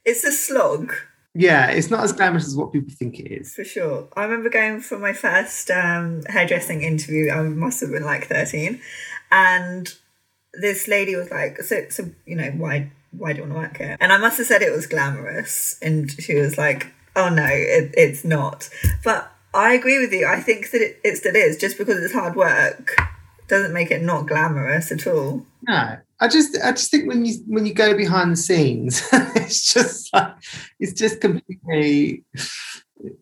[0.04, 0.92] It's a slog.
[1.34, 3.54] Yeah, it's not as glamorous as what people think it is.
[3.54, 4.08] For sure.
[4.14, 7.30] I remember going for my first um, hairdressing interview.
[7.30, 8.82] I must have been like thirteen,
[9.30, 9.94] and
[10.52, 13.78] this lady was like, "So, so you know, why why do you want to work
[13.78, 13.96] here?
[14.00, 15.78] And I must have said it was glamorous.
[15.82, 18.68] And she was like, oh no, it, it's not.
[19.04, 20.26] But I agree with you.
[20.26, 21.56] I think that it, it still is.
[21.56, 22.96] Just because it's hard work
[23.48, 25.44] doesn't make it not glamorous at all.
[25.68, 29.72] No, I just I just think when you when you go behind the scenes, it's
[29.72, 30.34] just like
[30.80, 32.24] it's just completely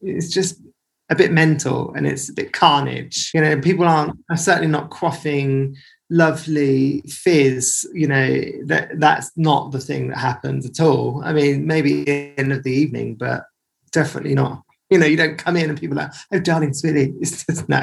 [0.03, 0.61] it's just
[1.09, 3.33] a bit mental and it's a bit carnage.
[3.35, 5.75] You know, people aren't are certainly not quaffing
[6.11, 11.23] lovely fizz, you know, that that's not the thing that happens at all.
[11.25, 13.45] I mean, maybe end of the evening, but
[13.93, 14.63] definitely not.
[14.91, 17.15] You know, you don't come in and people are like, oh, darling, sweetie.
[17.21, 17.81] It's just no.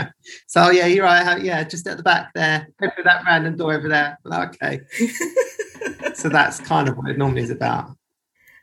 [0.48, 1.42] So, oh, yeah, you're right.
[1.42, 2.68] Yeah, just at the back there.
[2.80, 4.20] Through that random door over there.
[4.26, 4.82] Okay.
[6.14, 7.96] so that's kind of what it normally is about.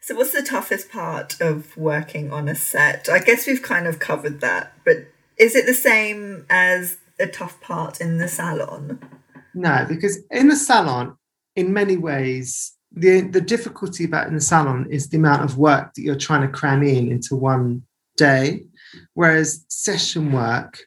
[0.03, 3.09] So, what's the toughest part of working on a set?
[3.09, 5.07] I guess we've kind of covered that, but
[5.39, 9.01] is it the same as a tough part in the salon?
[9.55, 11.17] No, because in the salon,
[11.57, 15.95] in many ways, the the difficulty about in the salon is the amount of work
[15.95, 17.83] that you're trying to cram in into one
[18.17, 18.65] day,
[19.15, 20.79] whereas session work,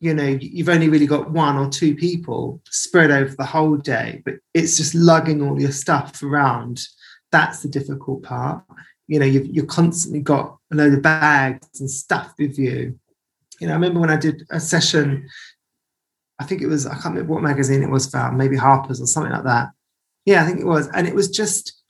[0.00, 4.22] you know, you've only really got one or two people spread over the whole day,
[4.24, 6.82] but it's just lugging all your stuff around.
[7.32, 8.64] That's the difficult part.
[9.08, 12.98] You know, you've you've constantly got a load of bags and stuff with you.
[13.60, 15.28] You know, I remember when I did a session
[16.38, 19.06] I think it was, I can't remember what magazine it was for, maybe Harper's or
[19.06, 19.70] something like that.
[20.24, 20.88] Yeah, I think it was.
[20.88, 21.82] And it was just,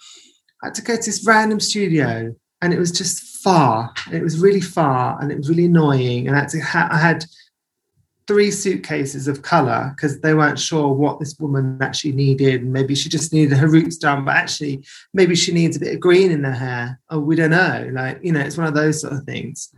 [0.63, 3.93] I had to go to this random studio and it was just far.
[4.13, 6.29] It was really far and it was really annoying.
[6.29, 7.25] And I had, to ha- I had
[8.27, 12.65] three suitcases of color because they weren't sure what this woman actually needed.
[12.65, 16.01] Maybe she just needed her roots done, but actually, maybe she needs a bit of
[16.01, 17.01] green in her hair.
[17.11, 17.89] Oh, we don't know.
[17.93, 19.73] Like, you know, it's one of those sort of things.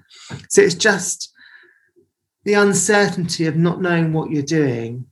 [0.48, 1.32] So it's just,
[2.48, 5.04] the uncertainty of not knowing what you're doing,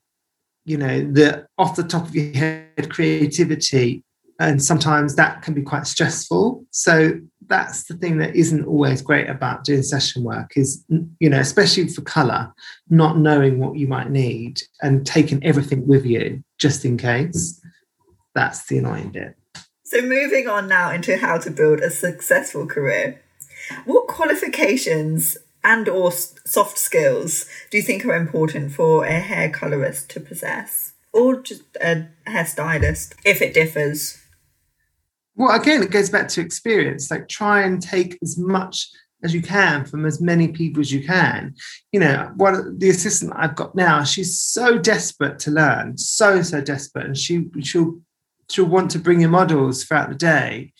[0.64, 4.03] you know, the off the top of your head creativity,
[4.40, 6.64] and sometimes that can be quite stressful.
[6.70, 10.83] So that's the thing that isn't always great about doing session work is,
[11.20, 12.55] you know, especially for color,
[12.88, 17.61] not knowing what you might need and taking everything with you just in case.
[18.35, 19.37] That's the annoying bit.
[19.85, 23.20] So moving on now into how to build a successful career.
[23.85, 30.09] What qualifications and or soft skills do you think are important for a hair colorist
[30.11, 30.92] to possess?
[31.12, 34.18] Or just a hairstylist if it differs?
[35.35, 37.11] Well again it goes back to experience.
[37.11, 38.88] Like try and take as much
[39.24, 41.55] as you can from as many people as you can.
[41.90, 46.61] You know one the assistant i've got now she's so desperate to learn so so
[46.61, 47.98] desperate and she she'll
[48.48, 50.72] she'll want to bring in models throughout the day.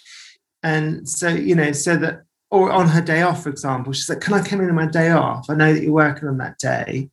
[0.63, 2.26] And so you know so that
[2.57, 4.87] or on her day off, for example, she's like, "Can I come in on my
[4.87, 5.51] day off?
[5.51, 7.11] I know that you're working on that day,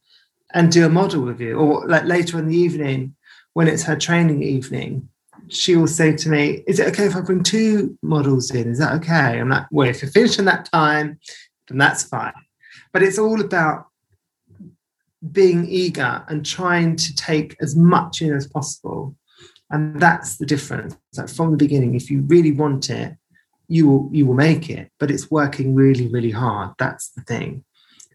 [0.53, 3.15] and do a model with you." Or like later in the evening,
[3.53, 5.09] when it's her training evening,
[5.49, 8.71] she will say to me, "Is it okay if I bring two models in?
[8.71, 11.19] Is that okay?" I'm like, "Well, if you're finishing that time,
[11.67, 12.33] then that's fine."
[12.93, 13.87] But it's all about
[15.31, 19.15] being eager and trying to take as much in as possible,
[19.71, 20.95] and that's the difference.
[21.17, 23.17] Like from the beginning, if you really want it
[23.67, 26.71] you will you will make it but it's working really really hard.
[26.77, 27.63] That's the thing.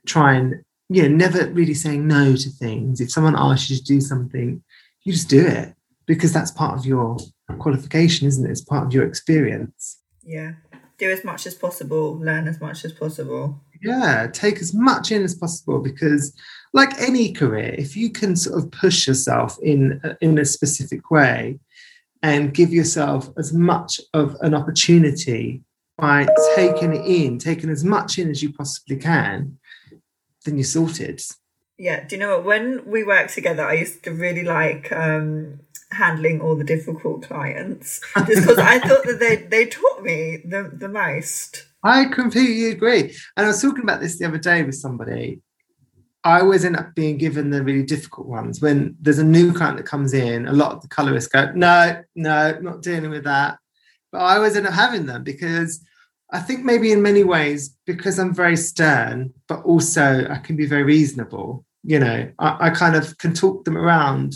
[0.06, 3.00] Try and you know never really saying no to things.
[3.00, 4.62] If someone asks you to do something
[5.04, 5.74] you just do it
[6.06, 7.18] because that's part of your
[7.58, 8.50] qualification isn't it?
[8.50, 10.00] It's part of your experience.
[10.22, 10.52] Yeah.
[10.98, 12.18] Do as much as possible.
[12.18, 13.60] Learn as much as possible.
[13.80, 14.26] Yeah.
[14.32, 16.34] Take as much in as possible because
[16.72, 21.10] like any career if you can sort of push yourself in uh, in a specific
[21.10, 21.58] way
[22.22, 25.62] and give yourself as much of an opportunity
[25.96, 29.58] by taking it in, taking as much in as you possibly can,
[30.44, 31.20] then you're sorted.
[31.76, 32.44] Yeah, do you know what?
[32.44, 38.00] When we worked together, I used to really like um, handling all the difficult clients
[38.26, 41.66] just because I thought that they they taught me the the most.
[41.84, 45.40] I completely agree, and I was talking about this the other day with somebody,
[46.28, 48.60] I always end up being given the really difficult ones.
[48.60, 52.02] When there's a new client that comes in, a lot of the colorists go, no,
[52.14, 53.58] no, not dealing with that.
[54.12, 55.82] But I always end up having them because
[56.30, 60.66] I think maybe in many ways, because I'm very stern, but also I can be
[60.66, 64.34] very reasonable, you know, I, I kind of can talk them around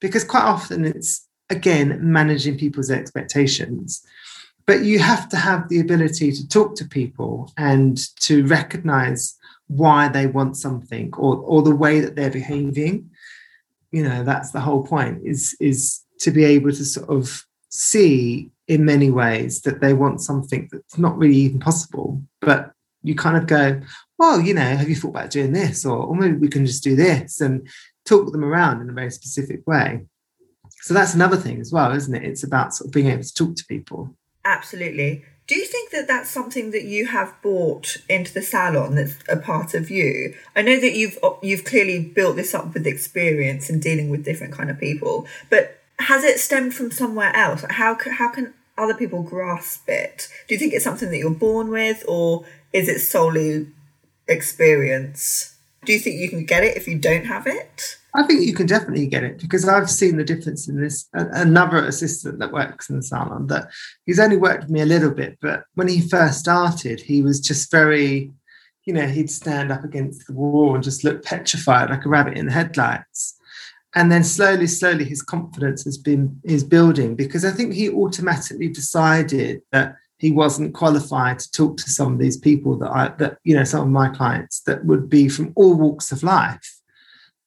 [0.00, 4.00] because quite often it's, again, managing people's expectations.
[4.64, 9.36] But you have to have the ability to talk to people and to recognize
[9.68, 13.08] why they want something or or the way that they're behaving
[13.92, 18.50] you know that's the whole point is is to be able to sort of see
[18.68, 22.22] in many ways that they want something that's not really even possible.
[22.40, 22.72] But
[23.02, 23.80] you kind of go
[24.18, 25.84] well you know have you thought about doing this?
[25.84, 27.68] Or, or maybe we can just do this and
[28.04, 30.06] talk them around in a very specific way.
[30.82, 32.24] So that's another thing as well isn't it?
[32.24, 34.16] It's about sort of being able to talk to people.
[34.44, 39.16] Absolutely do you think that that's something that you have brought into the salon that's
[39.28, 40.34] a part of you?
[40.54, 44.52] I know that you've you've clearly built this up with experience and dealing with different
[44.52, 47.64] kind of people, but has it stemmed from somewhere else?
[47.70, 50.28] How how can other people grasp it?
[50.48, 53.68] Do you think it's something that you're born with, or is it solely
[54.28, 55.56] experience?
[55.84, 57.98] Do you think you can get it if you don't have it?
[58.14, 61.08] I think you can definitely get it because I've seen the difference in this.
[61.14, 63.68] Another assistant that works in the salon that
[64.04, 67.40] he's only worked with me a little bit, but when he first started, he was
[67.40, 68.30] just very
[68.84, 72.36] you know, he'd stand up against the wall and just look petrified like a rabbit
[72.36, 73.38] in the headlights.
[73.94, 78.68] And then slowly, slowly, his confidence has been is building because I think he automatically
[78.68, 83.38] decided that he wasn't qualified to talk to some of these people that I that
[83.44, 86.80] you know some of my clients that would be from all walks of life.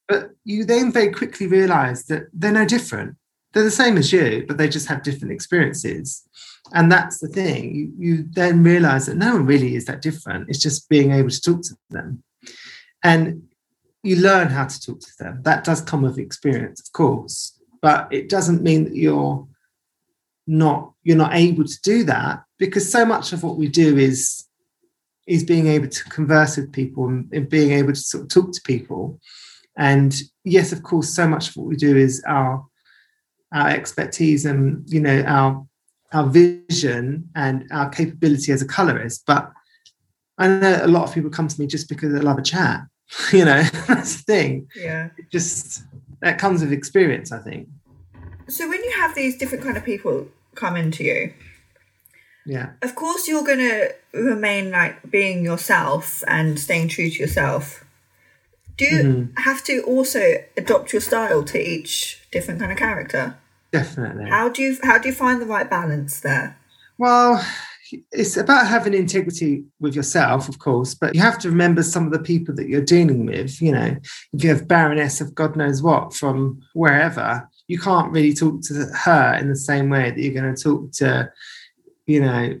[0.08, 3.16] But you then very quickly realize that they're no different.
[3.52, 6.22] They're the same as you, but they just have different experiences.
[6.72, 7.74] And that's the thing.
[7.74, 10.48] You, you then realize that no one really is that different.
[10.48, 12.22] It's just being able to talk to them.
[13.02, 13.44] And
[14.02, 15.40] you learn how to talk to them.
[15.42, 19.46] That does come with experience, of course, but it doesn't mean that you're
[20.46, 24.44] not you're not able to do that because so much of what we do is
[25.26, 28.60] is being able to converse with people and, being able to sort of talk to
[28.62, 29.20] people.
[29.76, 30.14] And
[30.44, 32.66] yes, of course, so much of what we do is our
[33.52, 35.66] our expertise and you know our
[36.12, 39.24] our vision and our capability as a colorist.
[39.26, 39.52] But
[40.38, 42.82] I know a lot of people come to me just because they love a chat.
[43.32, 44.68] you know, that's the thing.
[44.76, 45.10] Yeah.
[45.16, 45.84] It just
[46.20, 47.68] that comes with experience, I think.
[48.48, 51.34] So when you have these different kind of people come into you,
[52.46, 57.84] yeah, of course you're going to remain like being yourself and staying true to yourself.
[58.76, 59.42] Do you mm-hmm.
[59.42, 63.36] have to also adopt your style to each different kind of character?
[63.72, 64.28] Definitely.
[64.28, 66.58] How do you how do you find the right balance there?
[66.98, 67.44] Well,
[68.12, 72.12] it's about having integrity with yourself, of course, but you have to remember some of
[72.12, 73.60] the people that you're dealing with.
[73.60, 73.96] You know,
[74.32, 78.74] if you have Baroness of God knows what from wherever, you can't really talk to
[79.04, 81.30] her in the same way that you're going to talk to,
[82.06, 82.58] you know,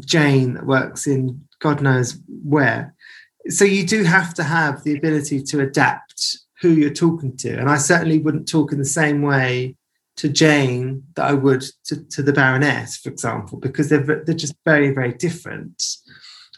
[0.00, 2.94] Jane that works in God knows where.
[3.48, 7.58] So you do have to have the ability to adapt who you're talking to.
[7.58, 9.76] And I certainly wouldn't talk in the same way
[10.16, 14.54] to Jane that I would to, to the Baroness, for example, because they're, they're just
[14.64, 15.82] very, very different.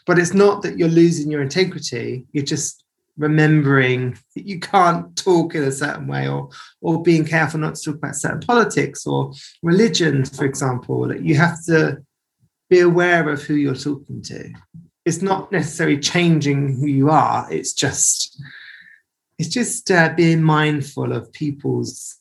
[0.05, 2.83] But it's not that you're losing your integrity, you're just
[3.17, 7.81] remembering that you can't talk in a certain way or or being careful not to
[7.83, 11.07] talk about certain politics or religion, for example.
[11.07, 12.01] That you have to
[12.69, 14.53] be aware of who you're talking to.
[15.09, 18.39] It's not necessarily changing who you are, it's just
[19.39, 22.19] it's just uh, being mindful of people's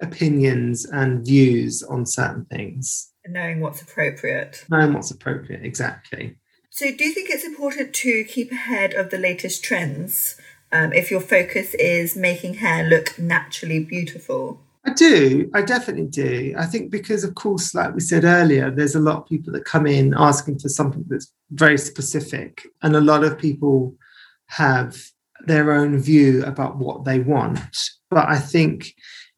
[0.00, 3.12] opinions and views on certain things.
[3.24, 4.64] And knowing what's appropriate.
[4.68, 6.34] Knowing what's appropriate, exactly.
[6.70, 10.40] So, do you think it's important to keep ahead of the latest trends
[10.72, 14.60] um, if your focus is making hair look naturally beautiful?
[14.84, 15.48] I do.
[15.54, 16.54] I definitely do.
[16.58, 19.64] I think because, of course, like we said earlier, there's a lot of people that
[19.64, 23.94] come in asking for something that's very specific, and a lot of people
[24.46, 24.96] have
[25.46, 27.60] their own view about what they want.
[28.10, 28.94] But I think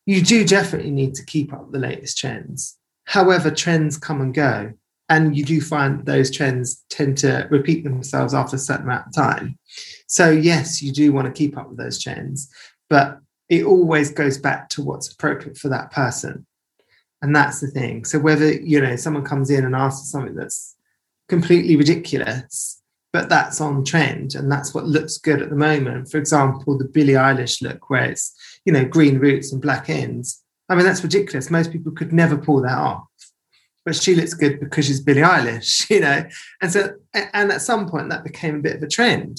[0.07, 2.77] you do definitely need to keep up the latest trends.
[3.05, 4.73] However, trends come and go.
[5.11, 9.15] And you do find those trends tend to repeat themselves after a certain amount of
[9.15, 9.59] time.
[10.07, 12.51] So, yes, you do want to keep up with those trends,
[12.89, 13.19] but
[13.49, 16.47] it always goes back to what's appropriate for that person.
[17.23, 18.05] And that's the thing.
[18.05, 20.77] So, whether, you know, someone comes in and asks for something that's
[21.29, 22.83] completely ridiculous,
[23.13, 26.11] but that's on trend and that's what looks good at the moment.
[26.11, 28.35] For example, the Billie Eilish look, where it's
[28.65, 30.43] you know green roots and black ends.
[30.69, 31.51] I mean, that's ridiculous.
[31.51, 33.07] Most people could never pull that off,
[33.85, 36.25] but she looks good because she's Billie Eilish, you know.
[36.61, 39.39] And so, and at some point, that became a bit of a trend.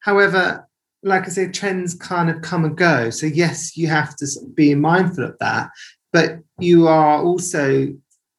[0.00, 0.67] However,
[1.02, 3.10] like I said, trends kind of come and go.
[3.10, 5.70] So yes, you have to be mindful of that,
[6.12, 7.88] but you are also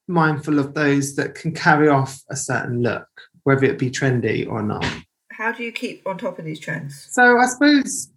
[0.08, 3.08] mindful of those that can carry off a certain look
[3.44, 4.86] whether it be trendy or not.
[5.32, 7.08] How do you keep on top of these trends?
[7.12, 8.12] So I suppose,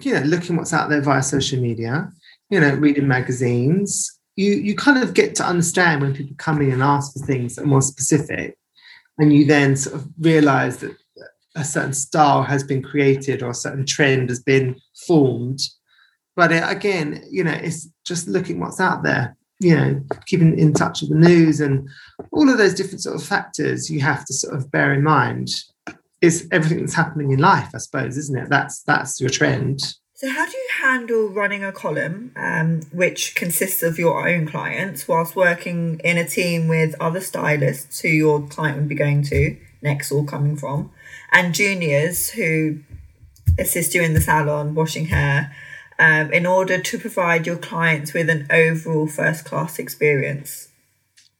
[0.00, 2.10] you know, looking what's out there via social media,
[2.50, 6.72] you know, reading magazines, you you kind of get to understand when people come in
[6.72, 8.56] and ask for things that are more specific.
[9.18, 10.96] And you then sort of realize that
[11.54, 14.76] a certain style has been created or a certain trend has been
[15.06, 15.60] formed.
[16.34, 20.72] But it, again, you know, it's just looking what's out there you know, keeping in
[20.72, 21.88] touch with the news and
[22.32, 25.50] all of those different sort of factors you have to sort of bear in mind
[26.20, 28.48] is everything that's happening in life, I suppose, isn't it?
[28.48, 29.80] That's that's your trend.
[30.14, 35.08] So, how do you handle running a column, um, which consists of your own clients,
[35.08, 39.56] whilst working in a team with other stylists who your client would be going to
[39.82, 40.92] next or coming from,
[41.32, 42.78] and juniors who
[43.58, 45.54] assist you in the salon, washing hair,
[45.98, 50.68] um, in order to provide your clients with an overall first class experience?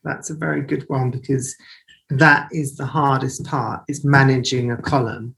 [0.04, 1.56] That's a very good one because
[2.10, 5.34] that is the hardest part is managing a column.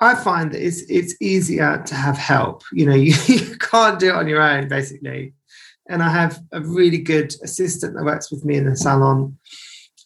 [0.00, 2.62] I find that it's it's easier to have help.
[2.72, 5.32] You know, you, you can't do it on your own, basically.
[5.88, 9.38] And I have a really good assistant that works with me in the salon.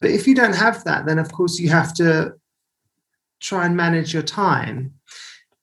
[0.00, 2.34] But if you don't have that, then of course you have to
[3.40, 4.94] try and manage your time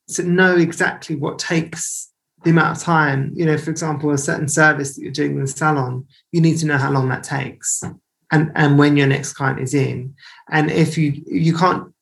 [0.09, 2.11] to know exactly what takes
[2.43, 3.31] the amount of time.
[3.35, 6.57] You know, for example, a certain service that you're doing in the salon, you need
[6.59, 7.83] to know how long that takes
[8.31, 10.15] and, and when your next client is in.
[10.49, 11.93] And if you you can't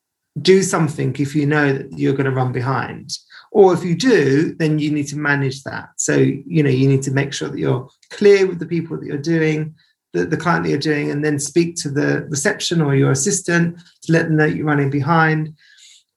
[0.41, 3.17] do something if you know that you're going to run behind.
[3.51, 5.89] Or if you do, then you need to manage that.
[5.95, 9.05] So, you know, you need to make sure that you're clear with the people that
[9.05, 9.75] you're doing,
[10.11, 13.79] the, the client that you're doing, and then speak to the reception or your assistant
[14.01, 15.53] to let them know you're running behind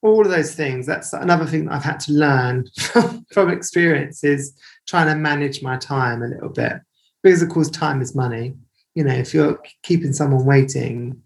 [0.02, 0.86] all of those things.
[0.86, 2.68] That's another thing that i've had to learn
[3.32, 4.54] from, experience is
[4.86, 6.74] trying to manage my time a little bit.
[7.22, 8.54] Because of course time is money.
[8.94, 11.22] You know if you're keeping someone waiting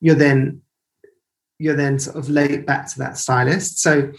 [0.00, 0.60] you're then
[1.58, 3.78] you're then sort of late back to that stylist.
[3.78, 4.12] So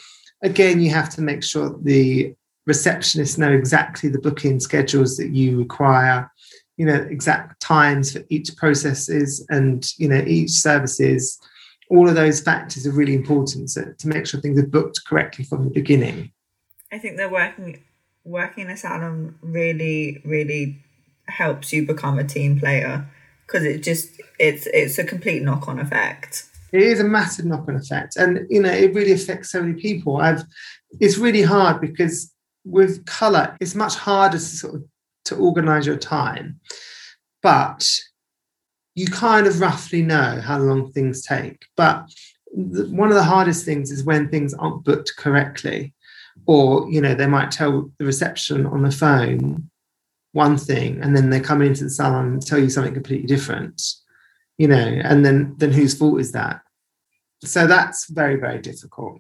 [0.43, 2.33] again you have to make sure the
[2.67, 6.31] receptionists know exactly the booking schedules that you require
[6.77, 11.39] you know exact times for each processes and you know each services
[11.89, 15.45] all of those factors are really important so, to make sure things are booked correctly
[15.45, 16.31] from the beginning.
[16.91, 17.83] I think that working
[18.23, 20.81] working in a salon really really
[21.27, 23.07] helps you become a team player
[23.45, 26.47] because it just it's it's a complete knock on effect.
[26.71, 29.79] It is a massive knock on effect, and you know it really affects so many
[29.79, 30.17] people.
[30.17, 30.43] I've
[30.99, 32.31] it's really hard because
[32.63, 34.83] with color, it's much harder to sort of
[35.25, 36.59] to organize your time,
[37.41, 37.87] but
[38.95, 41.65] you kind of roughly know how long things take.
[41.75, 42.09] But
[42.55, 45.93] the, one of the hardest things is when things aren't booked correctly,
[46.45, 49.69] or you know they might tell the reception on the phone
[50.31, 53.81] one thing, and then they come into the salon and tell you something completely different.
[54.57, 56.61] You know, and then then whose fault is that?
[57.43, 59.19] So that's very very difficult.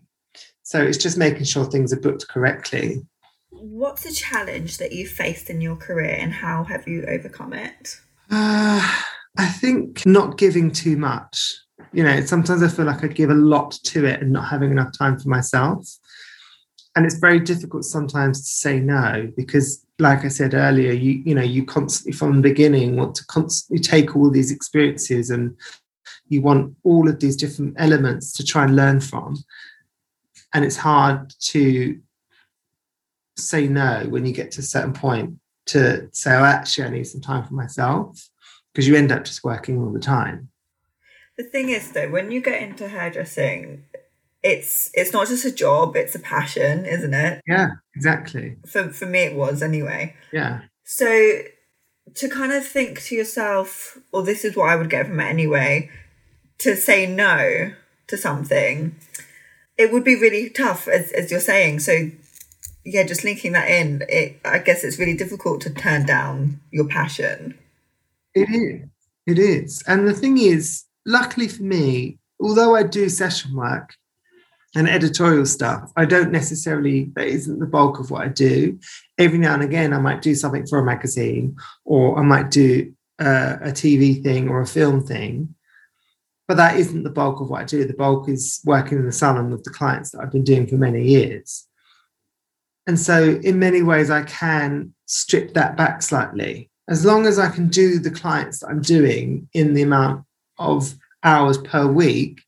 [0.63, 3.05] So it's just making sure things are booked correctly.
[3.49, 7.99] What's a challenge that you faced in your career, and how have you overcome it?
[8.31, 9.01] Uh,
[9.37, 11.55] I think not giving too much.
[11.91, 14.71] You know, sometimes I feel like I give a lot to it and not having
[14.71, 15.87] enough time for myself.
[16.95, 21.35] And it's very difficult sometimes to say no because, like I said earlier, you you
[21.35, 25.57] know you constantly from the beginning want to constantly take all these experiences and
[26.27, 29.37] you want all of these different elements to try and learn from.
[30.53, 31.99] And it's hard to
[33.37, 35.35] say no when you get to a certain point
[35.67, 38.29] to say, oh, actually, I need some time for myself
[38.75, 40.49] because you end up just working all the time.
[41.37, 43.85] The thing is, though, when you get into hairdressing,
[44.43, 47.41] it's it's not just a job; it's a passion, isn't it?
[47.47, 48.57] Yeah, exactly.
[48.67, 50.13] For for me, it was anyway.
[50.33, 50.63] Yeah.
[50.83, 51.39] So
[52.15, 55.25] to kind of think to yourself, well, this is what I would get from it
[55.25, 55.89] anyway.
[56.59, 57.71] To say no
[58.07, 58.95] to something,
[59.77, 61.79] it would be really tough, as as you're saying.
[61.79, 62.11] So
[62.83, 66.87] yeah, just linking that in, it I guess it's really difficult to turn down your
[66.87, 67.57] passion.
[68.35, 68.89] It is.
[69.25, 69.83] It is.
[69.87, 73.95] And the thing is, luckily for me, although I do session work
[74.75, 78.77] and editorial stuff, I don't necessarily, that isn't the bulk of what I do.
[79.17, 81.55] Every now and again, I might do something for a magazine
[81.85, 85.55] or I might do uh, a TV thing or a film thing.
[86.47, 87.85] But that isn't the bulk of what I do.
[87.85, 90.75] The bulk is working in the salon with the clients that I've been doing for
[90.75, 91.65] many years.
[92.85, 97.49] And so, in many ways, I can strip that back slightly as long as I
[97.49, 100.23] can do the clients that I'm doing in the amount
[100.59, 102.41] of hours per week,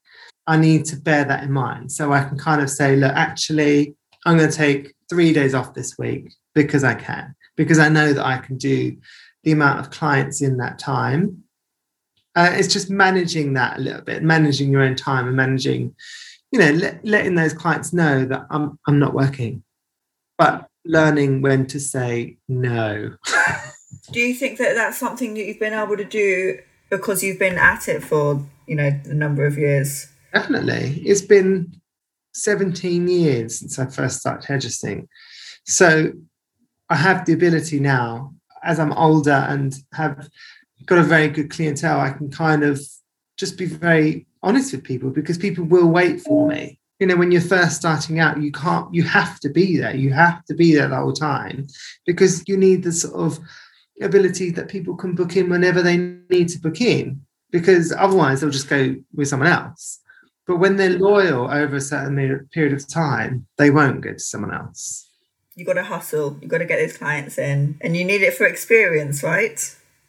[0.45, 1.91] I need to bear that in mind.
[1.91, 5.73] So I can kind of say, look, actually, I'm going to take three days off
[5.73, 8.95] this week because I can, because I know that I can do
[9.43, 11.43] the amount of clients in that time.
[12.35, 15.95] Uh, it's just managing that a little bit, managing your own time and managing,
[16.51, 19.63] you know, let, letting those clients know that I'm I'm not working,
[20.38, 23.15] but learning when to say no.
[24.12, 27.58] do you think that that's something that you've been able to do because you've been
[27.58, 30.08] at it for you know a number of years?
[30.34, 31.01] Definitely.
[31.05, 31.74] It's been
[32.34, 35.08] 17 years since i first started hairdressing.
[35.66, 36.12] So
[36.89, 38.34] i have the ability now.
[38.64, 40.30] As i'm older and have
[40.86, 42.82] got a very good clientele i can kind of
[43.38, 46.80] just be very honest with people because people will wait for me.
[46.99, 49.95] You know when you're first starting out you can't you have to be there.
[49.95, 51.68] You have to be there the whole time
[52.05, 53.39] because you need the sort of
[54.05, 55.97] ability that people can book in whenever they
[56.29, 57.21] need to book in
[57.51, 59.99] because otherwise they'll just go with someone else.
[60.45, 64.53] But when they're loyal over a certain period of time, they won't go to someone
[64.53, 65.09] else.
[65.55, 66.37] You got to hustle.
[66.41, 69.59] You got to get those clients in, and you need it for experience, right?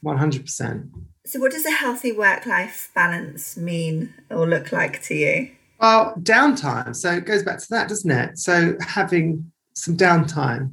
[0.02, 0.90] One hundred percent.
[1.24, 5.50] So, what does a healthy work-life balance mean or look like to you?
[5.80, 6.94] Well, downtime.
[6.94, 8.38] So it goes back to that, doesn't it?
[8.38, 10.72] So having some downtime.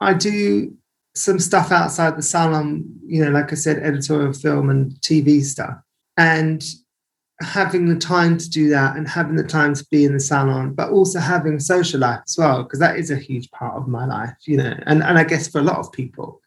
[0.00, 0.76] I do
[1.14, 5.76] some stuff outside the salon, you know, like I said, editorial film and TV stuff.
[6.16, 6.64] And
[7.40, 10.74] having the time to do that and having the time to be in the salon,
[10.74, 14.06] but also having social life as well, because that is a huge part of my
[14.06, 16.40] life, you know, and, and I guess for a lot of people.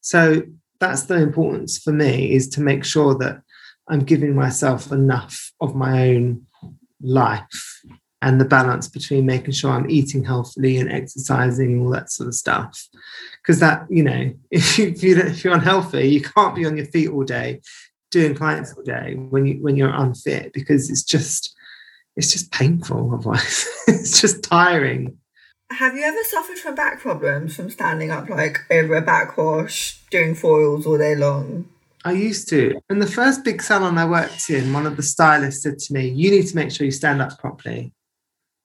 [0.00, 0.42] So
[0.78, 3.42] that's the importance for me is to make sure that
[3.88, 6.46] I'm giving myself enough of my own
[7.02, 7.82] life
[8.22, 12.28] and the balance between making sure I'm eating healthily and exercising and all that sort
[12.28, 12.86] of stuff.
[13.42, 16.76] Because that, you know, if, you, if, you, if you're unhealthy, you can't be on
[16.76, 17.60] your feet all day
[18.10, 21.54] doing clients all day when you when you're unfit because it's just
[22.16, 25.16] it's just painful otherwise it's just tiring
[25.70, 30.34] have you ever suffered from back problems from standing up like over a backwash doing
[30.34, 31.68] foils all day long
[32.02, 32.80] I used to.
[32.88, 36.08] In the first big salon I worked in, one of the stylists said to me,
[36.08, 37.92] You need to make sure you stand up properly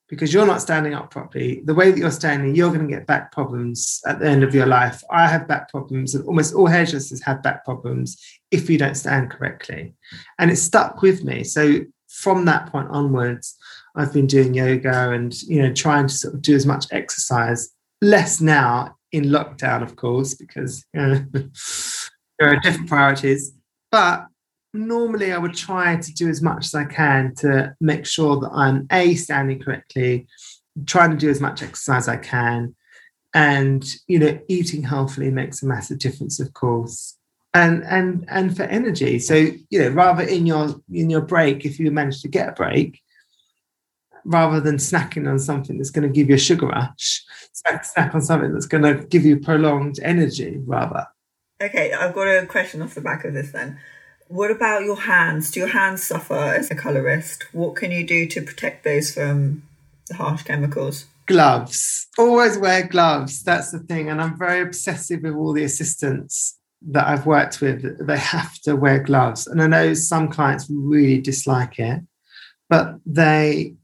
[0.07, 1.61] because you're not standing up properly.
[1.65, 4.53] The way that you're standing, you're going to get back problems at the end of
[4.53, 5.03] your life.
[5.09, 8.17] I have back problems, and almost all hairdressers have back problems
[8.51, 9.95] if you don't stand correctly.
[10.37, 11.43] And it stuck with me.
[11.43, 13.55] So from that point onwards,
[13.95, 17.69] I've been doing yoga and you know trying to sort of do as much exercise.
[18.01, 21.25] Less now in lockdown, of course, because you know,
[22.39, 23.53] there are different priorities.
[23.91, 24.27] But
[24.75, 28.51] normally I would try to do as much as I can to make sure that
[28.53, 30.27] I'm a standing correctly,
[30.85, 32.75] trying to do as much exercise as I can,
[33.33, 37.17] and you know, eating healthily makes a massive difference, of course.
[37.53, 39.17] And and and for energy.
[39.19, 42.51] So, you know, rather in your in your break, if you manage to get a
[42.51, 43.01] break,
[44.25, 47.23] rather than snacking on something that's going to give you a sugar rush,
[47.53, 51.07] snack, snack on something that's going to give you prolonged energy, rather.
[51.61, 53.79] Okay, I've got a question off the back of this then.
[54.35, 55.49] What about your hands?
[55.49, 57.45] Do your hands suffer as a colorist?
[57.53, 59.63] What can you do to protect those from
[60.09, 61.05] the harsh chemicals?
[61.25, 62.07] Gloves.
[62.17, 63.43] Always wear gloves.
[63.43, 64.09] That's the thing.
[64.09, 68.05] And I'm very obsessive with all the assistants that I've worked with.
[68.05, 69.47] They have to wear gloves.
[69.47, 72.01] And I know some clients really dislike it,
[72.69, 73.75] but they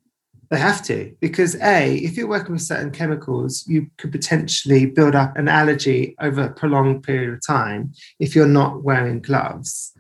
[0.49, 5.15] they have to because a if you're working with certain chemicals you could potentially build
[5.15, 9.93] up an allergy over a prolonged period of time if you're not wearing gloves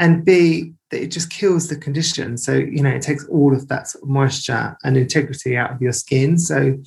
[0.00, 2.36] and B, that it just kills the condition.
[2.36, 5.80] So, you know, it takes all of that sort of moisture and integrity out of
[5.80, 6.38] your skin.
[6.38, 6.78] So,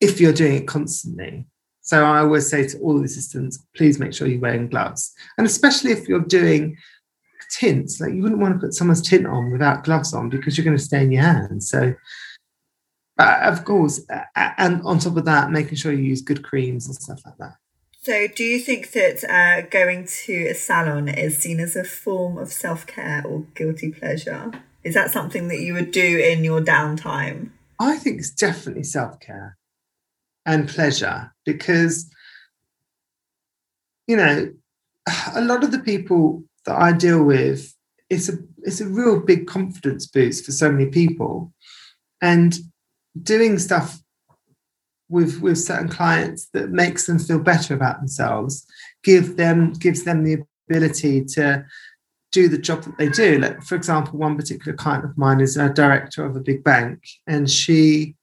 [0.00, 1.46] if you're doing it constantly,
[1.80, 5.14] so I always say to all the assistants, please make sure you're wearing gloves.
[5.38, 6.76] And especially if you're doing
[7.50, 10.64] tints, like you wouldn't want to put someone's tint on without gloves on because you're
[10.64, 11.70] going to stain your hands.
[11.70, 11.94] So,
[13.18, 14.00] uh, of course,
[14.34, 17.54] and on top of that, making sure you use good creams and stuff like that.
[18.06, 22.38] So, do you think that uh, going to a salon is seen as a form
[22.38, 24.52] of self care or guilty pleasure?
[24.84, 27.50] Is that something that you would do in your downtime?
[27.80, 29.58] I think it's definitely self care
[30.46, 32.08] and pleasure because,
[34.06, 34.52] you know,
[35.34, 37.74] a lot of the people that I deal with,
[38.08, 41.52] it's a it's a real big confidence boost for so many people,
[42.22, 42.56] and
[43.20, 44.00] doing stuff
[45.08, 48.66] with with certain clients that makes them feel better about themselves
[49.04, 51.64] give them gives them the ability to
[52.32, 53.38] do the job that they do.
[53.38, 57.02] Like for example one particular client of mine is a director of a big bank
[57.26, 58.14] and she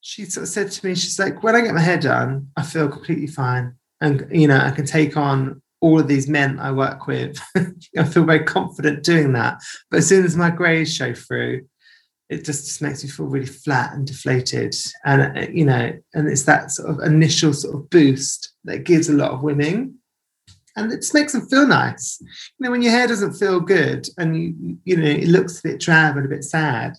[0.00, 2.62] she sort of said to me she's like when i get my hair done i
[2.62, 6.70] feel completely fine and you know i can take on all of these men i
[6.70, 7.40] work with.
[7.98, 9.62] I feel very confident doing that.
[9.90, 11.66] But as soon as my grays show through
[12.28, 14.74] it just, just makes me feel really flat and deflated.
[15.04, 19.08] And uh, you know and it's that sort of initial sort of boost that gives
[19.08, 19.98] a lot of women
[20.76, 22.18] and it just makes them feel nice.
[22.20, 22.28] You
[22.60, 25.80] know when your hair doesn't feel good and you you know it looks a bit
[25.80, 26.92] drab and a bit sad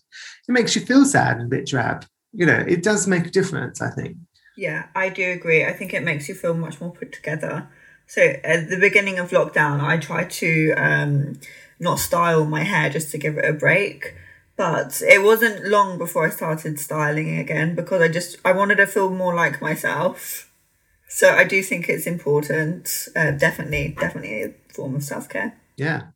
[0.48, 2.06] it makes you feel sad and a bit drab.
[2.34, 4.18] You know it does make a difference i think.
[4.58, 5.66] Yeah i do agree.
[5.66, 7.70] I think it makes you feel much more put together.
[8.08, 11.40] So at the beginning of lockdown i tried to um
[11.80, 14.16] not style my hair just to give it a break
[14.58, 18.88] but it wasn't long before I started styling again because I just I wanted to
[18.88, 20.52] feel more like myself.
[21.08, 23.08] So I do think it's important.
[23.16, 25.56] Uh, definitely, definitely a form of self care.
[25.78, 26.08] Yeah,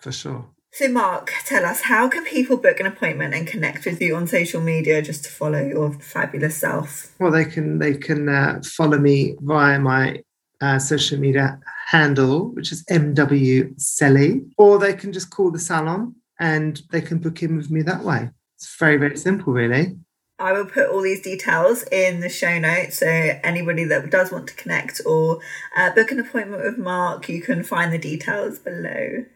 [0.00, 0.46] for sure.
[0.72, 4.26] So, Mark, tell us how can people book an appointment and connect with you on
[4.26, 7.14] social media just to follow your fabulous self?
[7.20, 10.20] Well, they can they can uh, follow me via my
[10.60, 16.16] uh, social media handle, which is MW Selly, or they can just call the salon
[16.38, 18.30] and they can book in with me that way.
[18.56, 19.96] It's very, very simple, really.
[20.38, 22.98] I will put all these details in the show notes.
[22.98, 25.38] So anybody that does want to connect or
[25.76, 29.26] uh, book an appointment with Mark, you can find the details below.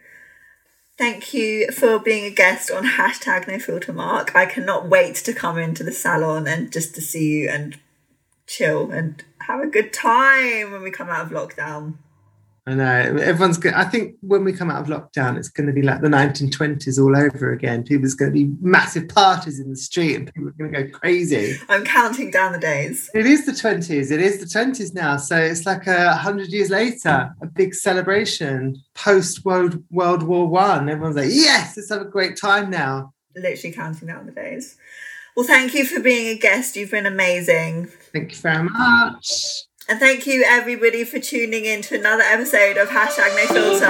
[0.96, 4.34] Thank you for being a guest on hashtag no filter Mark.
[4.34, 7.78] I cannot wait to come into the salon and just to see you and
[8.49, 11.94] chill and have a good time when we come out of lockdown.
[12.69, 13.73] I know everyone's good.
[13.73, 17.03] I think when we come out of lockdown, it's going to be like the 1920s
[17.03, 17.83] all over again.
[17.83, 20.99] People's going to be massive parties in the street, and people are going to go
[20.99, 21.57] crazy.
[21.71, 23.09] I'm counting down the days.
[23.14, 24.11] It is the 20s.
[24.11, 25.16] It is the 20s now.
[25.16, 30.91] So it's like a hundred years later, a big celebration post World World War One.
[30.91, 33.14] Everyone's like, yes, let's have a great time now.
[33.35, 34.77] Literally counting down the days.
[35.37, 36.77] Well, thank you for being a guest.
[36.77, 37.87] You've been amazing.
[38.12, 39.68] Thank you very much.
[39.91, 43.89] And thank you everybody for tuning in to another episode of Hashtag No Filter.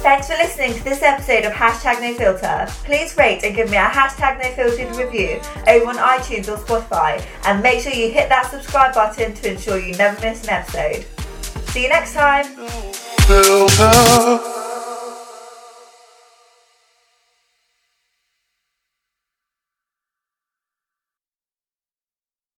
[0.00, 2.66] Thanks for listening to this episode of Hashtag No Filter.
[2.84, 5.38] Please rate and give me a hashtag No Filtered review
[5.68, 9.78] over on iTunes or Spotify, and make sure you hit that subscribe button to ensure
[9.78, 11.04] you never miss an episode.
[11.68, 12.46] See you next time.
[13.26, 14.65] Filter.